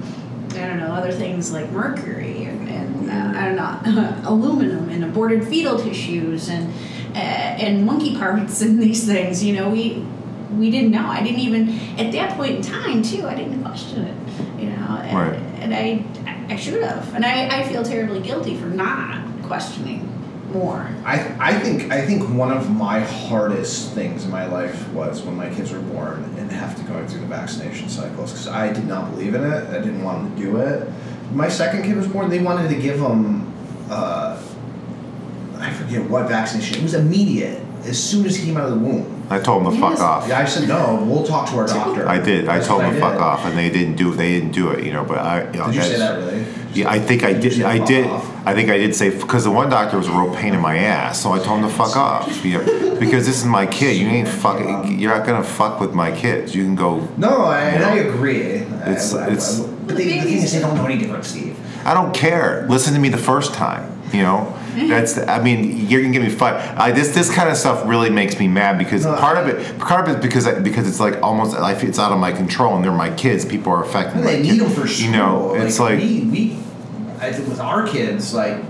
[0.52, 3.56] I don't know, other things like mercury and, and uh, I don't
[3.96, 6.72] know, aluminum and aborted fetal tissues and
[7.16, 9.44] and monkey parts and these things.
[9.44, 10.06] You know, we
[10.58, 11.06] we didn't know.
[11.06, 13.28] I didn't even at that point in time too.
[13.28, 14.16] I didn't question it.
[14.60, 15.40] You know, and, Right.
[15.62, 16.04] and I
[16.52, 20.08] I should have, and I, I feel terribly guilty for not questioning
[20.52, 20.90] more.
[21.06, 25.36] I, I think I think one of my hardest things in my life was when
[25.36, 28.88] my kids were born and have to go through the vaccination cycles because I did
[28.88, 29.70] not believe in it.
[29.70, 30.90] I didn't want them to do it.
[31.34, 32.32] My second kid was born.
[32.32, 33.54] They wanted to give him,
[33.92, 34.42] uh,
[35.60, 36.78] I forget what vaccination.
[36.78, 39.16] It was immediate as soon as he came out of the womb.
[39.30, 39.98] I told him to Yes.
[39.98, 40.28] fuck off.
[40.28, 41.04] Yeah, I said no.
[41.06, 42.08] We'll talk to our doctor.
[42.08, 42.48] I did.
[42.50, 43.22] I That's told what them to fuck did.
[43.22, 44.14] off, and they didn't do.
[44.14, 44.84] They didn't do it.
[44.84, 45.52] You know, but I.
[45.52, 46.46] You know, Did you say that's- that really?
[46.74, 47.58] Yeah, I think I Did you did.
[47.60, 48.06] say I fuck did.
[48.08, 48.32] off?
[48.46, 50.78] I think I did say because the one doctor was a real pain in my
[50.78, 52.28] ass, so I told him to fuck off.
[52.46, 52.60] Yeah,
[53.00, 53.98] because this is my kid.
[53.98, 55.00] You ain't fucking.
[55.00, 56.56] You're not gonna fuck with my kids.
[56.56, 57.08] You can go.
[57.18, 58.10] No, I, and I know?
[58.10, 58.42] agree.
[58.42, 61.56] It's- I- I- it's- but they, the thing is, they don't know any different, Steve.
[61.86, 62.66] I don't care.
[62.70, 63.84] Listen to me the first time.
[64.14, 64.54] You know,
[64.88, 65.18] that's.
[65.18, 66.56] I mean, you're gonna give me five.
[66.78, 70.08] I, this this kind of stuff really makes me mad because part of it, part
[70.08, 72.76] of it, because I, because it's like almost I feel it's out of my control,
[72.76, 73.46] and they're my kids.
[73.46, 75.06] People are my they need them for school.
[75.06, 76.00] You know, it's like.
[76.00, 76.52] we, we
[77.20, 78.64] I think with our kids, like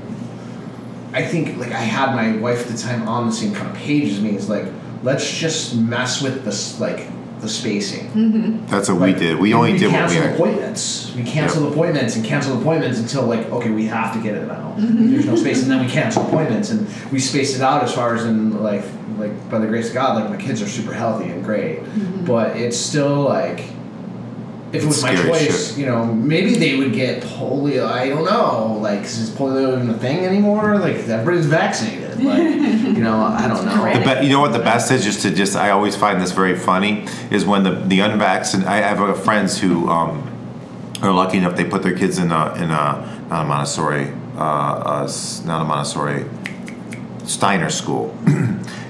[1.13, 3.75] I think like I had my wife at the time on the same kind of
[3.75, 4.31] page as me.
[4.31, 4.65] It's like
[5.03, 7.07] let's just mess with this like
[7.41, 8.07] the spacing.
[8.11, 8.65] Mm-hmm.
[8.67, 9.39] that's what we did.
[9.39, 10.33] We only we did what we cancel had.
[10.33, 11.13] appointments.
[11.15, 14.75] We cancel appointments and canceled appointments until like okay we have to get it now.
[14.77, 15.11] Mm-hmm.
[15.11, 18.15] There's no space, and then we cancel appointments and we spaced it out as far
[18.15, 18.83] as in like
[19.17, 22.25] like by the grace of God, like my kids are super healthy and great, mm-hmm.
[22.25, 23.65] but it's still like
[24.71, 25.79] if it was my choice, shit.
[25.79, 27.85] you know, maybe they would get polio.
[27.87, 30.77] I don't know, like, 'cause is polio even a thing anymore?
[30.77, 32.08] Like, everybody's vaccinated.
[32.19, 33.93] You know, I don't know.
[33.93, 35.03] The be- you know what the best is?
[35.03, 38.67] Just to just, I always find this very funny is when the the unvaccinated.
[38.67, 40.27] I have uh, friends who um,
[41.01, 44.39] are lucky enough they put their kids in a in a not a Montessori, uh,
[44.39, 45.11] uh,
[45.45, 46.25] not a Montessori,
[47.25, 48.17] Steiner school,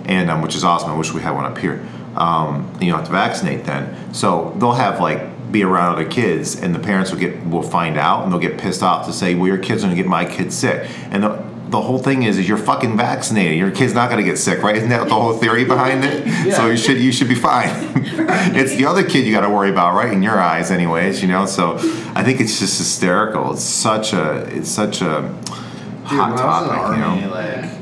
[0.05, 0.89] and um, which is awesome.
[0.89, 1.85] I wish we had one up here.
[2.15, 6.61] Um, you don't have to vaccinate then, so they'll have like be around other kids,
[6.61, 9.35] and the parents will get will find out, and they'll get pissed off to say,
[9.35, 11.23] "Well, your kid's are going to get my kid sick," and
[11.69, 13.57] the, the whole thing is, is you're fucking vaccinated.
[13.57, 14.75] Your kid's not going to get sick, right?
[14.75, 16.53] Isn't that the whole theory behind it?
[16.53, 17.69] So you should you should be fine.
[18.55, 20.11] it's the other kid you got to worry about, right?
[20.11, 21.21] In your eyes, anyways.
[21.21, 21.45] You know.
[21.45, 21.77] So
[22.15, 23.53] I think it's just hysterical.
[23.53, 26.97] It's such a it's such a Dude, hot when I was in the topic.
[26.97, 27.33] You know.
[27.33, 27.79] like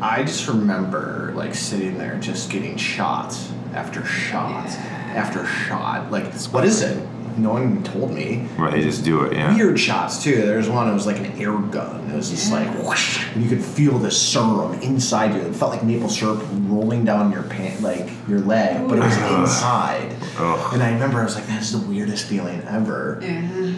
[0.00, 3.36] I just remember like sitting there just getting shot
[3.72, 4.66] after shot
[5.14, 6.10] after shot.
[6.10, 6.96] Like what is it?
[7.36, 8.48] No one told me.
[8.56, 9.32] Right, they just do it.
[9.34, 9.54] Yeah.
[9.54, 10.36] Weird shots too.
[10.42, 10.88] There was one.
[10.88, 12.10] It was like an air gun.
[12.10, 15.40] It was just like whoosh, and you could feel the serum inside you.
[15.40, 19.16] It felt like maple syrup rolling down your pant, like your leg, but it was
[19.16, 20.14] inside.
[20.38, 20.74] Ugh.
[20.74, 23.74] And I remember I was like, "That is the weirdest feeling ever." Yeah.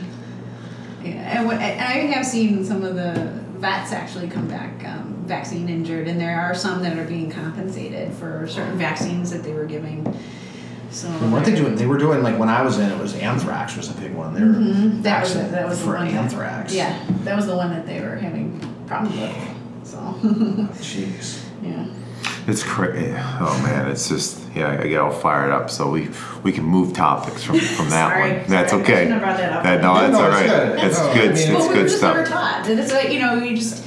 [1.03, 5.23] Yeah, and, what, and I have seen some of the vets actually come back um,
[5.25, 9.53] vaccine injured, and there are some that are being compensated for certain vaccines that they
[9.53, 10.05] were giving.
[10.91, 11.75] So And weren't they doing?
[11.75, 12.91] They were doing like when I was in.
[12.91, 14.35] It was anthrax was a big one.
[14.35, 16.07] They were Mhm, that was vaccinated that was the for one.
[16.07, 16.75] that- anthrax.
[16.75, 19.33] yeah, that was the one that they were having problems with.
[19.85, 19.99] So
[20.81, 21.41] Jeez.
[21.63, 21.85] yeah.
[22.49, 23.13] It's crazy.
[23.41, 24.79] Oh man, it's just yeah.
[24.81, 25.69] I get all fired up.
[25.69, 26.09] So we
[26.45, 28.45] we can move topics from from that Sorry, one.
[28.49, 28.93] That's sorry, I okay.
[28.95, 29.63] shouldn't have brought that up.
[29.65, 30.79] That- no, No, that's no, all it's good.
[30.79, 31.23] That's No, I good.
[31.23, 32.41] mean- it's well, we good were just never stuff.
[32.63, 32.69] taught.
[32.71, 33.86] It's like you know, you just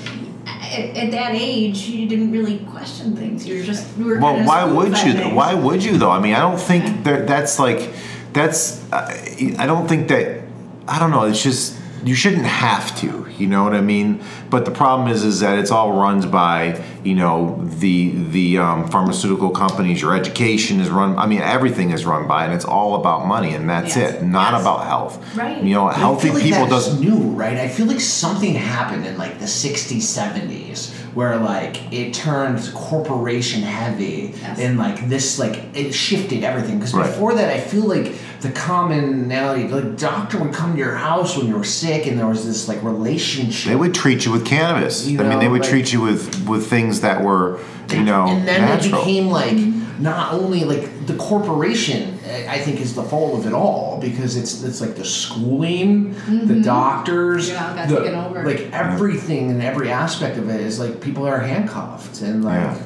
[0.79, 3.47] at, at that age, you didn't really question things.
[3.47, 4.19] You were just you were.
[4.19, 5.13] Well, why would you?
[5.13, 5.33] things.
[5.33, 6.11] Why would you though?
[6.11, 7.91] I mean, I don't think that that's like
[8.33, 8.83] that's.
[8.91, 9.09] Uh,
[9.57, 10.43] I don't think that.
[10.87, 11.23] I don't know.
[11.23, 13.25] It's just you shouldn't have to.
[13.37, 14.21] You know what I mean?
[14.49, 18.89] But the problem is, is that it's all runs by you know the the um,
[18.89, 20.01] pharmaceutical companies.
[20.01, 21.17] Your education is run.
[21.17, 24.23] I mean, everything is run by, and it's all about money, and that's Yes, it.
[24.23, 24.61] Not yes.
[24.61, 25.35] about health.
[25.37, 25.63] Right.
[25.63, 26.99] You know, But I healthy feel like people that's doesn't.
[27.01, 27.57] new, right?
[27.57, 33.63] I feel like something happened in like the 60s, 70s where like it turned corporation
[33.63, 34.59] heavy Yes.
[34.59, 37.07] and like this like it shifted everything because Right.
[37.07, 41.47] before that I feel like the commonality like doctor would come to your house when
[41.47, 45.05] you were sick and there was this like relationship They would treat you with cannabis.
[45.07, 47.59] You I mean, they would like- treat you with with things that were,
[47.91, 49.01] you know, and then natural.
[49.01, 50.01] it became like mm-hmm.
[50.03, 54.35] not only like the corporation I- I think is the fault of it all because
[54.37, 56.61] it's it's like the schooling the mm-hmm.
[56.61, 58.43] doctors It all got the- taken over.
[58.45, 62.77] like everything and every aspect of it is like people are handcuffed and like Yeah.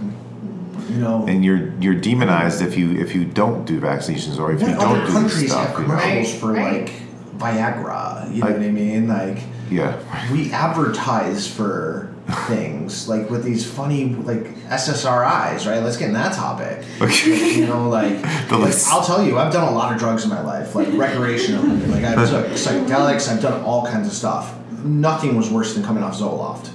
[0.90, 4.62] You know and you're you're demonized if you if you don't do vaccinations or if
[4.62, 5.68] you don't other do this countries stuff.
[5.70, 6.00] have You know?
[6.00, 6.82] commercials for right.
[6.86, 6.94] like
[7.38, 9.38] Viagra you know Like- what I mean like
[9.70, 9.98] Yeah.
[10.32, 12.10] we advertise for
[12.48, 15.84] things like with these funny like SSRIs, right?
[15.84, 16.84] Let's get in that topic.
[17.02, 17.56] Okay.
[17.60, 18.88] you know, like, The like, list.
[18.90, 21.90] I'll tell you, I've done a lot of drugs in my life, like recreationally.
[21.92, 24.56] like I took psychedelics, I've done all kinds of stuff.
[24.84, 26.70] Nothing was worse than coming off Zoloft.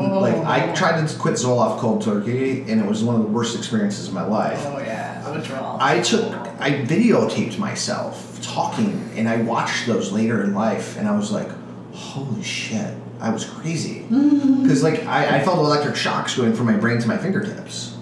[0.00, 0.74] Like I oh.
[0.74, 4.14] tried to quit Zoloft cold turkey, and it was one of the worst experiences of
[4.14, 4.60] my life.
[4.66, 5.78] Oh yeah, withdrawal.
[5.80, 11.16] I took, I videotaped myself talking, and I watched those later in life, and I
[11.16, 11.48] was like,
[11.92, 14.04] holy shit, I was crazy.
[14.64, 17.94] Because, like, I, I felt electric shocks going from my brain to my fingertips.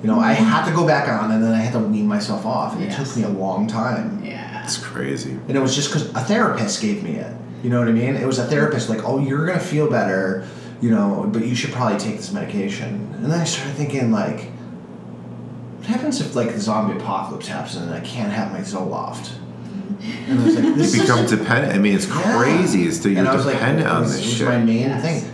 [0.00, 0.44] You know, I mm-hmm.
[0.44, 2.90] had to go back on, and then I had to wean myself off, and it
[2.90, 3.08] Yes.
[3.08, 4.22] took me a long time.
[4.24, 4.62] yeah.
[4.62, 5.32] It's crazy.
[5.48, 7.34] And it was just because a therapist gave me it.
[7.64, 8.14] You know what I mean?
[8.14, 10.46] It was a therapist like, oh, you're gonna feel better,
[10.80, 13.10] you know, but you should probably take this medication.
[13.14, 14.50] And then I started thinking like,
[15.78, 19.30] what happens if like the zombie apocalypse happens and I can't have my Zoloft?
[19.32, 20.30] Mm-hmm.
[20.30, 21.74] And I was like, this You is become dependent.
[21.74, 22.36] I mean, it's Yeah.
[22.38, 22.84] crazy.
[22.84, 24.48] It's that you're and I was like, dependent on it was, this it was shit.
[24.48, 25.02] my main Yes.
[25.02, 25.30] thing.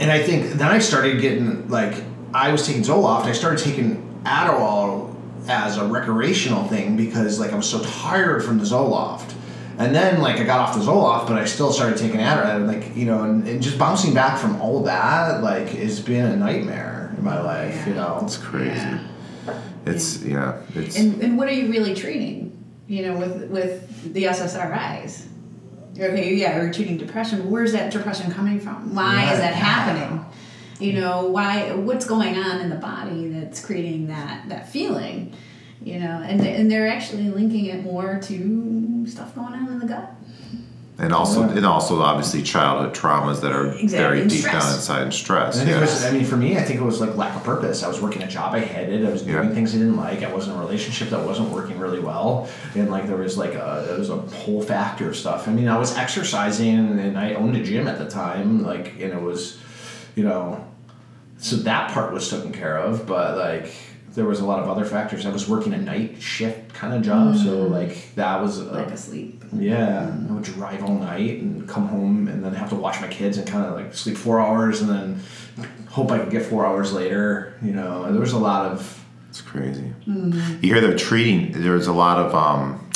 [0.00, 1.94] And I think then I started getting like
[2.32, 3.24] I was taking Zoloft.
[3.24, 5.14] I started taking Adderall
[5.48, 9.32] as a recreational thing because like I was so tired from the Zoloft.
[9.80, 12.56] And then like I got off the Zoloft, but I still started taking Adderall.
[12.56, 16.00] And, uh, like you know, and, and just bouncing back from all that like has
[16.00, 17.86] been a nightmare in my life.
[17.86, 18.68] You know, It's crazy.
[18.74, 19.00] Yeah.
[19.86, 20.60] It's yeah.
[20.74, 22.62] It's And, and what are you really treating?
[22.88, 25.26] You know, with with the SSRIs.
[25.98, 27.40] Okay, yeah, you're treating depression.
[27.40, 28.94] But where's that depression coming from?
[28.94, 29.32] Why Yeah.
[29.32, 30.24] is that happening?
[30.78, 31.72] You know, why?
[31.72, 35.34] What's going on in the body that's creating that that feeling?
[35.82, 39.86] You know, and and they're actually linking it more to stuff going on in the
[39.86, 40.10] gut.
[40.98, 41.56] and also Yeah.
[41.56, 44.64] and also obviously childhood traumas that are Exactly, very and deep stress.
[44.66, 45.58] down inside and stress.
[45.58, 47.82] I think was, I mean, for me, I think it was like lack of purpose.
[47.82, 49.06] I was working a job I hated.
[49.06, 49.54] I was doing Yeah.
[49.54, 50.22] things I didn't like.
[50.22, 53.54] I was in a relationship that wasn't working really well, and like there was like
[53.54, 55.48] a there was a whole factor of stuff.
[55.48, 59.14] I mean, I was exercising, and I owned a gym at the time, like, and
[59.14, 59.56] it was,
[60.14, 60.62] you know,
[61.38, 63.06] so that part was taken care of.
[63.06, 63.72] But like,
[64.14, 65.24] there was a lot of other factors.
[65.24, 68.92] I was working a night shift kind of job, so like that was Like a,
[68.92, 69.44] asleep.
[69.52, 73.08] yeah, I would drive all night and come home and then have to watch my
[73.08, 75.20] kids and kind of like sleep four hours and then
[75.88, 77.54] hope I could get four hours later.
[77.62, 79.92] You know, there was a lot of It's crazy.
[80.08, 80.64] Mm-hmm.
[80.64, 81.52] You hear they're treating.
[81.52, 82.90] There's a lot of um,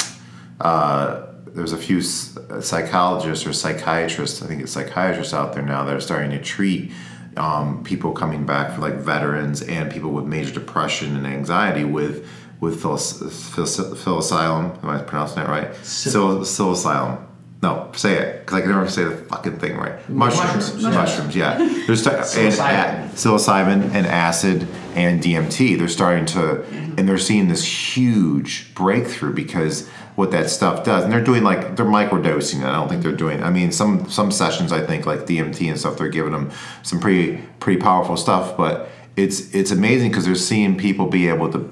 [0.60, 4.42] uh, there's a few psychologists or psychiatrists.
[4.42, 6.90] I think it's psychiatrists out there now that are starting to treat
[7.37, 12.28] um, people coming back for like veterans and people with major depression and anxiety with
[12.61, 14.82] with psilocybin.
[14.82, 15.74] Am I pronouncing that right?
[15.85, 17.20] Sil- psilocybin.
[17.62, 20.07] No, say it because I can never say the fucking thing right.
[20.09, 21.37] Mushrooms, Mushrooms, mushrooms.
[21.37, 21.59] yeah.
[21.59, 25.78] Yeah, there's t- and, psilocybin and acid and DMT.
[25.78, 26.62] They're starting to,
[26.99, 27.64] and they're seeing this
[27.97, 32.64] huge breakthrough because what that stuff does, and they're doing like they're microdosing.
[32.64, 33.42] I don't think they're doing.
[33.42, 36.50] I mean, some some sessions I think like DMT and stuff, they're giving them
[36.82, 38.56] some pretty pretty powerful stuff.
[38.56, 41.70] But it's it's amazing because they're seeing people be able to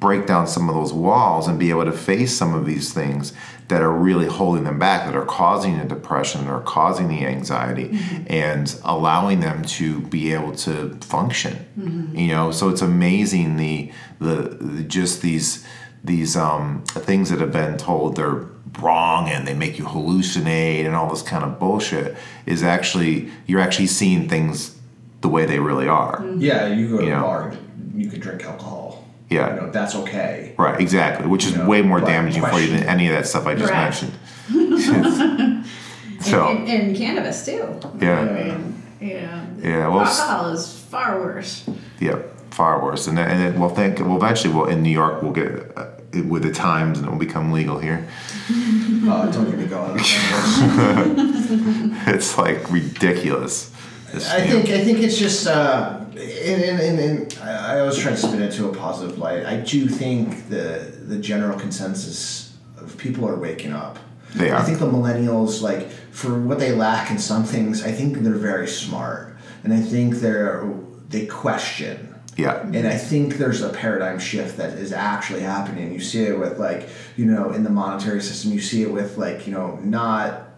[0.00, 3.32] break down some of those walls and be able to face some of these things
[3.68, 7.24] that are really holding them back, that are causing the depression, that are causing the
[7.24, 8.24] anxiety, mm-hmm.
[8.28, 11.66] and allowing them to be able to function.
[11.78, 12.16] Mm-hmm.
[12.16, 15.64] You know, so it's amazing the, the the just these
[16.06, 18.46] these um, things that have been told they're
[18.80, 23.60] wrong and they make you hallucinate and all this kind of bullshit is actually you're
[23.60, 24.76] actually seeing things
[25.20, 26.24] the way they really are.
[26.36, 27.18] Yeah, you go to Yeah.
[27.20, 27.52] a bar,
[27.94, 29.04] you can drink alcohol.
[29.28, 29.54] Yeah.
[29.54, 30.54] You know, that's okay.
[30.56, 33.14] Right, exactly, which is You know, way more but damaging for you than any of
[33.14, 34.02] that stuff I just Correct.
[34.02, 35.66] mentioned.
[36.20, 37.80] so, and, and, and cannabis too.
[38.00, 39.46] yeah, I mean, yeah.
[39.60, 41.68] Yeah, well, s- alcohol is far worse.
[41.98, 42.18] yeah,
[42.50, 43.06] far worse.
[43.08, 45.88] And then, and then we'll think, well, eventually, we'll in New York, we'll get uh,
[46.18, 48.06] it with the times, and it will become legal here.
[48.50, 50.00] Oh, don't get me going.
[52.08, 53.72] It's like ridiculous.
[54.12, 57.74] It's, I you know, think I think it's just uh, and, and, and, and I
[57.74, 59.44] I always try to spin it to a positive light.
[59.44, 63.98] I do think the the general consensus of people are waking up.
[64.34, 64.58] They are.
[64.58, 68.34] I think the millennials, like for what they lack in some things, I think they're
[68.34, 70.72] very smart, and I think they're
[71.08, 72.14] they question.
[72.36, 75.92] Yeah, And I think there's a paradigm shift that is actually happening.
[75.94, 79.16] You see it with like, you know, in the monetary system, you see it with
[79.16, 80.50] like, you know, not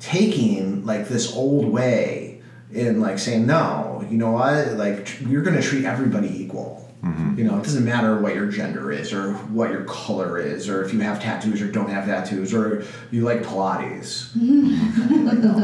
[0.00, 2.42] taking like this old way
[2.74, 4.72] and like saying, no, you know what?
[4.72, 6.87] Like, you're going to treat everybody equal.
[7.02, 7.38] Mm-hmm.
[7.38, 10.84] You know, it doesn't matter what your gender is or what your color is or
[10.84, 12.82] if you have tattoos or don't have tattoos or
[13.12, 14.32] you like Pilates.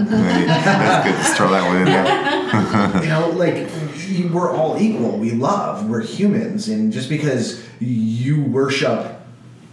[0.08, 1.16] that's good.
[1.16, 3.02] Just throw that one in there.
[3.02, 3.68] you know, like
[4.32, 5.18] we're all equal.
[5.18, 5.88] We love.
[5.88, 9.20] We're humans, and just because you worship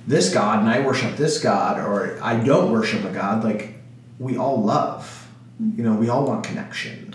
[0.08, 3.76] this god and I worship this god, or I don't worship a god, like
[4.18, 5.28] we all love.
[5.62, 5.78] Mm-hmm.
[5.78, 7.14] You know, we all want connection.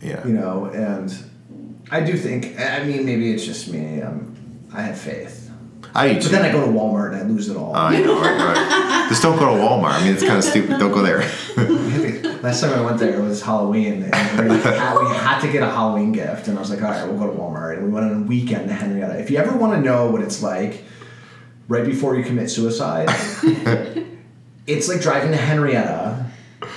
[0.00, 1.12] Yeah, You know, and
[1.90, 2.58] I do think.
[2.60, 4.00] I mean, maybe it's just me.
[4.00, 4.36] Um,
[4.72, 5.50] I have faith,
[5.94, 7.74] I do but then I go to Walmart and I lose it all.
[7.74, 9.06] I know, right, right.
[9.08, 9.92] Just don't go to Walmart.
[9.92, 10.78] I mean, it's kind of stupid.
[10.78, 11.18] Don't go there.
[12.42, 15.62] Last time I went there, it was Halloween, and we had, we had to get
[15.62, 16.48] a Halloween gift.
[16.48, 17.78] And I was like, all right, we'll go to Walmart.
[17.78, 19.18] And we went on a weekend to Henrietta.
[19.18, 20.84] If you ever want to know what it's like
[21.68, 23.08] right before you commit suicide,
[24.66, 26.26] it's like driving to Henrietta,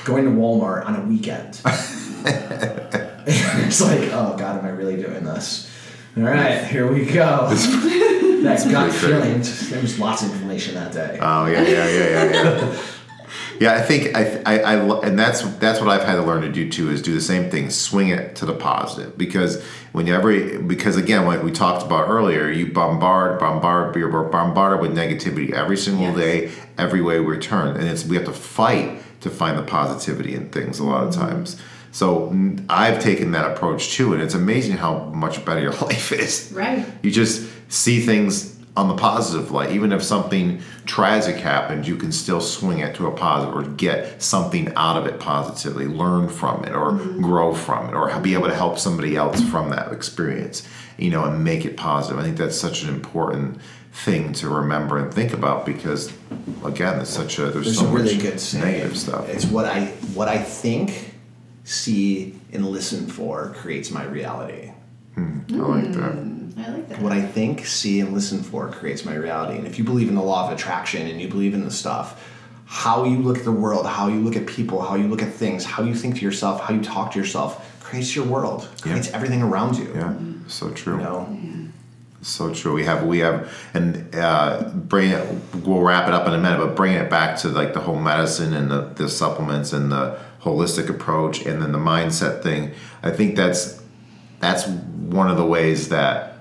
[0.05, 1.61] going to Walmart on a weekend.
[3.27, 5.69] it's like, oh God, am I really doing this?
[6.17, 7.49] All right, here we go.
[8.43, 9.41] that gut feeling.
[9.41, 11.17] There was lots of inflammation that day.
[11.19, 12.81] Oh yeah, yeah, yeah, yeah, yeah.
[13.59, 16.51] yeah, I think I, I, I, and that's that's what I've had to learn to
[16.51, 19.17] do too is do the same thing, swing it to the positive.
[19.17, 24.95] Because whenever, because again, like we talked about earlier, you bombard, bombard, you're bombarded with
[24.95, 26.17] negativity every single Yes.
[26.17, 30.35] day, every way we turn, and it's we have to fight to find the positivity
[30.35, 31.21] in things a lot of mm-hmm.
[31.21, 31.61] times.
[31.93, 32.35] So
[32.69, 36.51] I've taken that approach too, and it's amazing how much better your life is.
[36.53, 36.85] Right.
[37.01, 39.71] You just see things on the positive light.
[39.71, 44.21] Even if something tragic happens, you can still swing it to a positive or get
[44.21, 47.21] something out of it positively, learn from it or mm-hmm.
[47.21, 50.67] grow from it or be able to help somebody else from that experience,
[50.97, 52.19] you know, and make it positive.
[52.19, 56.11] I think that's such an important thing to remember and think about because
[56.65, 58.65] again, it's such a there's, There's so a really much good saying.
[58.65, 59.29] negative stuff.
[59.29, 59.85] It's what I
[60.15, 61.12] what I think,
[61.63, 64.71] see, and listen for creates my reality.
[65.17, 65.21] I
[65.55, 66.33] like that.
[66.57, 67.01] I like that.
[67.01, 69.57] What I think, see, and listen for creates my reality.
[69.57, 72.29] And if you believe in the law of attraction and you believe in the stuff,
[72.65, 75.31] how you look at the world, how you look at people, how you look at
[75.31, 79.11] things, how you think to yourself, how you talk to yourself, creates your world, creates
[79.11, 79.91] everything around you.
[79.93, 80.15] Yeah,
[80.47, 80.97] so true.
[80.97, 81.39] You know,
[82.21, 82.73] So true.
[82.73, 85.27] We have we have and uh, bring it.
[85.63, 87.99] We'll wrap it up in a minute, but bringing it back to like the whole
[87.99, 92.71] medicine and the, the supplements and the holistic approach, and then the mindset thing.
[93.01, 93.81] I think that's
[94.39, 96.33] that's one of the ways that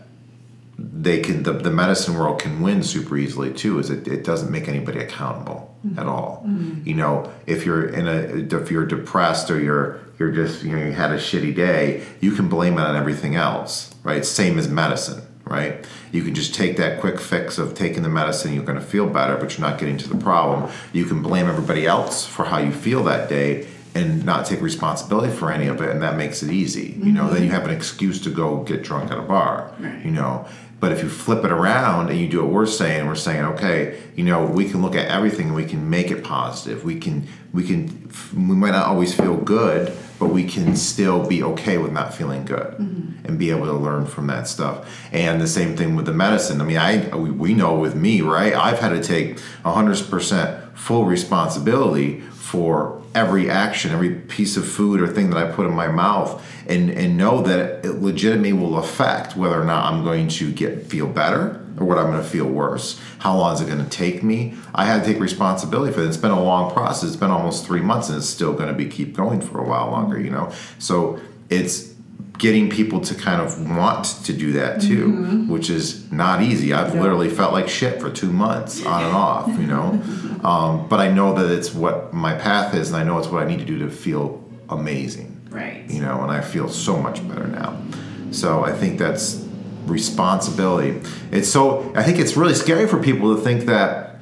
[0.79, 3.79] they can the, the medicine world can win super easily too.
[3.79, 5.99] Is it, it doesn't make anybody accountable mm-hmm.
[5.99, 6.45] at all.
[6.47, 6.87] Mm-hmm.
[6.89, 10.85] You know, if you're in a if you're depressed or you're you're just you know
[10.85, 14.25] you had a shitty day, you can blame it on everything else, right?
[14.25, 15.85] Same as medicine, right?
[16.11, 19.09] You can just take that quick fix of taking the medicine, you're going to feel
[19.09, 20.71] better, but you're not getting to the problem.
[20.93, 25.33] You can blame everybody else for how you feel that day and not take responsibility
[25.33, 26.99] for any of it, and that makes it easy.
[26.99, 27.59] You know, then you mm-hmm.
[27.59, 29.73] have an excuse to go get drunk at a bar.
[29.79, 30.05] Right.
[30.05, 30.47] You know,
[30.81, 34.01] but if you flip it around and you do what we're saying, we're saying, okay,
[34.17, 36.83] you know, we can look at everything and we can make it positive.
[36.83, 41.43] We can, we can, we might not always feel good, but we can still be
[41.43, 43.27] okay with not feeling good mm-hmm.
[43.27, 45.09] and be able to learn from that stuff.
[45.13, 46.61] And the same thing with the medicine.
[46.61, 48.53] I mean, I we, we know with me, right?
[48.53, 55.01] I've had to take hundred percent full responsibility for every action, every piece of food
[55.01, 58.79] or thing that I put in my mouth, and and know that it legitimately will
[58.79, 62.29] affect whether or not I'm going to get feel better or what I'm going to
[62.29, 63.01] feel worse.
[63.19, 64.57] How long is it going to take me?
[64.75, 66.09] I had to take responsibility for it.
[66.09, 67.09] It's been a long process.
[67.09, 69.65] It's been almost three months, and it's still going to be keep going for a
[69.67, 70.21] while longer.
[70.21, 71.92] You know, so it's
[72.43, 76.73] getting people to kind of want to do that too, which is not easy.
[76.75, 80.03] I've literally felt like shit for two months on and off, you know.
[80.43, 83.45] Um, but I know that it's what my path is, and I know it's what
[83.45, 85.85] I need to do to feel amazing, Right.
[85.89, 86.21] you know.
[86.21, 87.77] And I feel so much better now.
[88.33, 89.47] So I think that's
[89.87, 91.01] responsibility.
[91.31, 94.19] It's so I think it's really scary for people to think that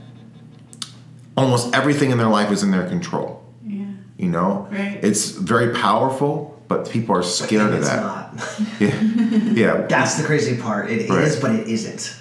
[1.38, 3.42] almost everything in their life is in their control.
[3.66, 3.84] Yeah.
[4.18, 4.98] You know, Right.
[5.02, 8.00] it's very powerful, but people are scared of it's that.
[8.00, 8.80] not.
[8.80, 9.00] Yeah,
[9.80, 10.88] yeah, That's the crazy part.
[10.88, 11.38] It is, Right.
[11.42, 12.16] but it isn't.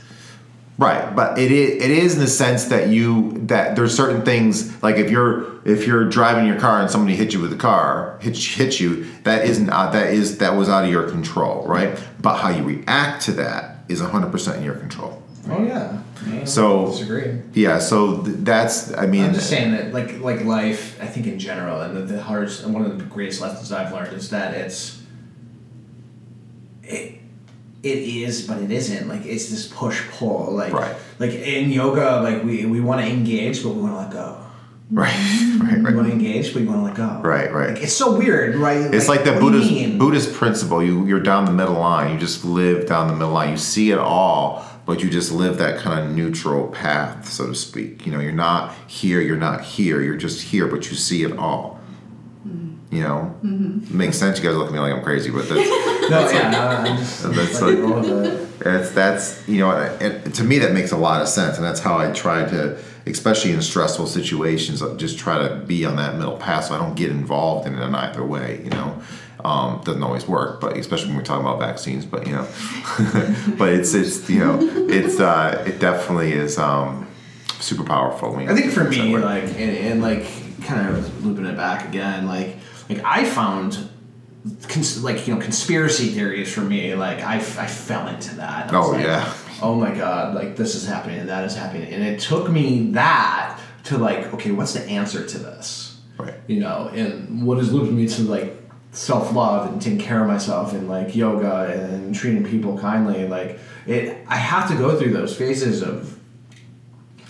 [0.79, 1.15] right.
[1.15, 4.51] But it is, it is in the sense that you that there's certain things
[4.83, 8.17] like if you're if you're driving your car and somebody hits you with a car
[8.21, 11.91] hits hits you that isn't uh, that is that was out of your control, right?
[12.19, 15.21] But how you react to that is 100 percent in your control.
[15.49, 16.01] Oh yeah.
[16.27, 17.31] I So- disagree.
[17.53, 17.79] Yeah.
[17.79, 20.97] So th- that's I mean I'm just saying that, like, like life.
[21.01, 23.93] I think in general, and the, the hardest, and one of the greatest lessons I've
[23.93, 25.01] learned is that it's,
[26.83, 27.19] it,
[27.83, 29.07] it is, but it isn't.
[29.07, 30.51] Like it's this push pull.
[30.53, 30.95] Like, Right.
[31.19, 34.37] like in yoga, like we we want to engage, but we want to let go.
[34.91, 35.13] right,
[35.61, 35.95] right, We right.
[35.95, 37.21] want to engage, but you want to let go.
[37.21, 37.75] Right, right.
[37.75, 38.91] Like, it's so weird, right?
[38.91, 39.97] It's like, the do you Buddhist?
[39.99, 40.83] Buddhist principle.
[40.83, 42.11] You you're down the middle line.
[42.11, 43.51] You just live down the middle line.
[43.51, 47.53] You see it all, but you just live that kind of neutral path, so to
[47.53, 48.07] speak.
[48.07, 49.21] You know, you're not here.
[49.21, 50.01] You're not here.
[50.01, 51.79] You're just here, but you see it all.
[52.43, 52.95] Mm-hmm.
[52.95, 53.95] You know, mm-hmm.
[53.95, 54.39] makes sense.
[54.39, 55.51] You guys look at me like I'm crazy, but that's
[56.09, 58.59] No, yeah, no, just That's like, like- roll with it.
[58.61, 61.81] that's that's you know, and to me that makes a lot of sense, and that's
[61.81, 66.37] how I try to, especially in stressful situations, just try to be on that middle
[66.37, 68.63] path, so I don't get involved in it in either way.
[68.63, 69.03] You know,
[69.45, 72.05] um, doesn't always work, but especially when we're talking about vaccines.
[72.05, 72.47] But you know,
[73.57, 77.07] but it's it's you know it's uh, it definitely is um,
[77.59, 78.35] super powerful.
[78.37, 80.25] I think for me, like, and, and like,
[80.63, 82.57] kind of looping it back again, like,
[82.89, 83.89] like I found,
[84.67, 88.73] cons- like, you know, conspiracy theories for me, like, I, f- I fell into that.
[88.73, 89.33] I Oh, like, yeah.
[89.61, 92.91] Oh my god, like this is happening and that is happening, and it took me
[92.91, 95.85] that to like, okay, what's the answer to this?
[96.17, 96.35] right.
[96.47, 100.27] you know, and what has looped me to like self love and taking care of
[100.27, 103.27] myself and like yoga and treating people kindly.
[103.27, 106.19] Like it, I have to go through those phases of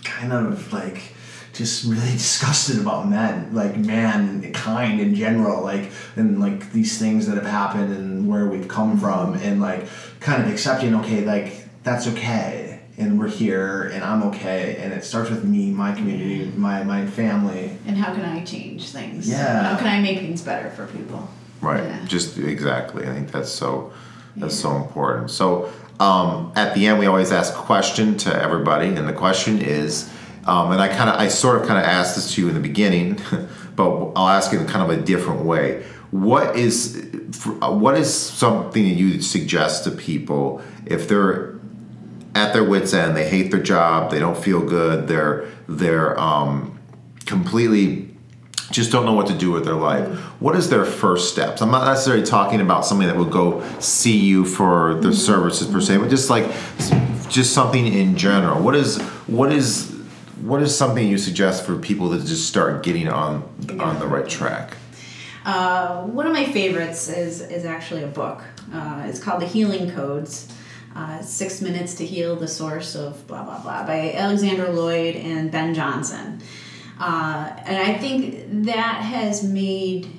[0.03, 1.13] kind of like
[1.53, 7.35] just really disgusted about men, like mankind in general, like and like these things that
[7.35, 9.87] have happened and where we've come from, and like
[10.19, 12.77] kind of accepting, okay, like that's okay.
[12.97, 17.05] And we're here, and I'm okay, and it starts with me, my community, my my
[17.07, 19.29] family, And how can I change things?
[19.29, 19.63] Yeah.
[19.63, 21.29] How can I make things better for people?
[21.61, 21.83] Right.
[21.83, 22.05] Yeah.
[22.05, 23.03] Just exactly.
[23.03, 23.91] I think that's so
[24.35, 25.31] that's so important.
[25.31, 29.61] So um, at the end, we always ask a question to everybody, and the question
[29.61, 30.09] is,
[30.45, 32.53] um, and I kind of I sort of kind of asked this to you in
[32.53, 33.19] the beginning,
[33.75, 35.83] but I'll ask it in kind of a different way.
[36.11, 37.05] What is
[37.61, 41.59] uh, what is something that you suggest to people if they're
[42.35, 46.79] at their wits end, they hate their job, they don't feel good, they're they're um,
[47.25, 48.08] completely
[48.71, 50.07] just don't know what to do with their life.
[50.39, 51.61] What is their first steps?
[51.61, 55.81] I'm not necessarily talking about something that would go see you for their services per
[55.81, 56.45] se, but just like
[57.29, 58.61] just something in general.
[58.61, 59.95] What is what is
[60.41, 63.43] what is something you suggest for people to just start getting on
[63.79, 64.77] on the right track?
[65.45, 68.43] Uh, one of my favorites is is actually a book.
[68.71, 70.47] Uh, it's called The Healing Codes.
[70.95, 75.51] Uh, Six Minutes to Heal the Source of Blah Blah Blah by Alexander Loyd and
[75.51, 76.41] Ben Johnson.
[76.99, 80.11] Uh, and I think that has made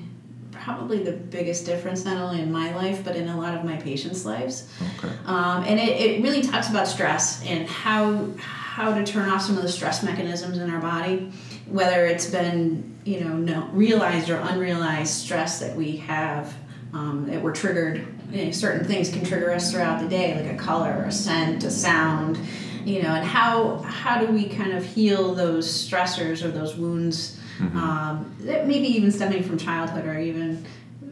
[0.51, 3.77] probably the biggest difference not only in my life but in a lot of my
[3.77, 4.69] patients' lives.
[4.99, 5.13] Okay.
[5.25, 9.57] Um, and it, it really talks about stress and how how to turn off some
[9.57, 11.33] of the stress mechanisms in our body,
[11.67, 16.55] whether it's been you know no, realized or unrealized stress that we have
[16.93, 18.07] um, that were triggered.
[18.31, 21.65] You know, certain things can trigger us throughout the day, like a color, a scent,
[21.65, 22.39] a sound.
[22.85, 27.41] You know, and how how do we kind of heal those stressors or those wounds
[27.61, 30.65] um, that maybe even stemming from childhood or even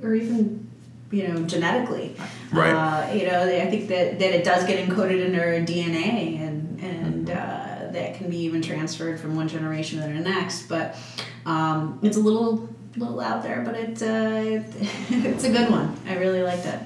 [0.03, 0.69] or even
[1.11, 2.17] you know genetically.
[2.53, 2.73] Right.
[2.73, 6.81] Uh, you know, I think that, that it does get encoded in our DNA and
[6.81, 10.69] and uh, that can be even transferred from one generation to the next.
[10.69, 10.97] But
[11.45, 14.65] um, it's a little little out there, but it, uh,
[15.11, 15.97] it's a good one.
[16.07, 16.81] I really like it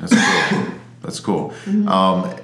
[0.00, 0.72] That's cool.
[1.02, 1.54] That's cool.
[1.88, 2.36] Um,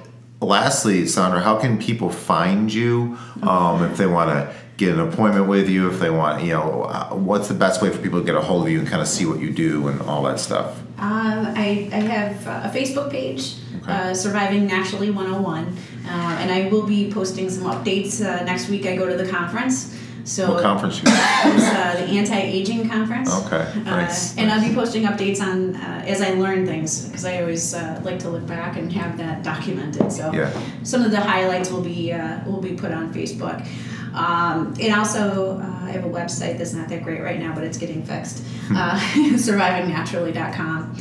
[0.45, 5.47] lastly, Sandra, how can people find you um, if they want to get an appointment
[5.47, 5.89] with you?
[5.89, 8.41] If they want, you know, uh, what's the best way for people to get a
[8.41, 10.79] hold of you and kind of see what you do and all that stuff?
[10.97, 13.55] Um, I, I have a Facebook page,
[13.87, 18.23] uh, Surviving Naturally 101, uh, and I will be posting some updates.
[18.23, 19.99] Uh, next week I go to the conference.
[20.25, 21.05] So What conference you?
[21.09, 23.29] Uh, the anti-aging conference.
[23.45, 27.25] Okay, nice, Uh, and I'll be posting updates on uh, as I learn things because
[27.25, 30.11] I always uh, like to look back and have that documented.
[30.11, 30.49] So Yeah.
[30.83, 33.65] some of the highlights will be uh, will be put on Facebook.
[34.13, 37.63] Um, and also, uh, I have a website that's not that great right now, but
[37.63, 38.43] it's getting fixed.
[38.73, 38.97] Uh,
[39.47, 40.95] survivingnaturally.com.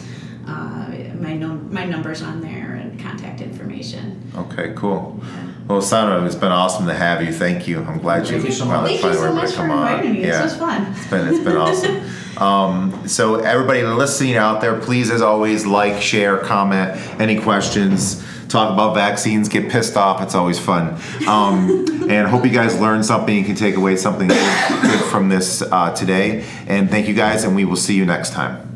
[0.49, 0.87] Uh,
[1.21, 4.21] my num- my number's on there and contact information.
[4.37, 5.21] Okay, cool.
[5.73, 7.33] Well, Sandra, it's been awesome to have you.
[7.33, 7.83] Thank you.
[7.83, 8.93] I'm glad you Thank you so found much.
[8.93, 9.91] the Thank you so much to for come on.
[9.91, 10.21] inviting me.
[10.21, 10.43] Yeah.
[10.43, 10.93] This was fun.
[10.95, 12.03] It's been it's been awesome.
[12.37, 18.25] Um, so everybody listening out there, please, as always, like, share, comment, any questions.
[18.49, 20.23] Talk about vaccines, get pissed off.
[20.23, 20.99] It's always fun.
[21.29, 25.29] Um, and hope you guys learned something and can take away something good, good from
[25.29, 26.45] this uh, today.
[26.67, 28.72] And thank you guys, and we will see you next time.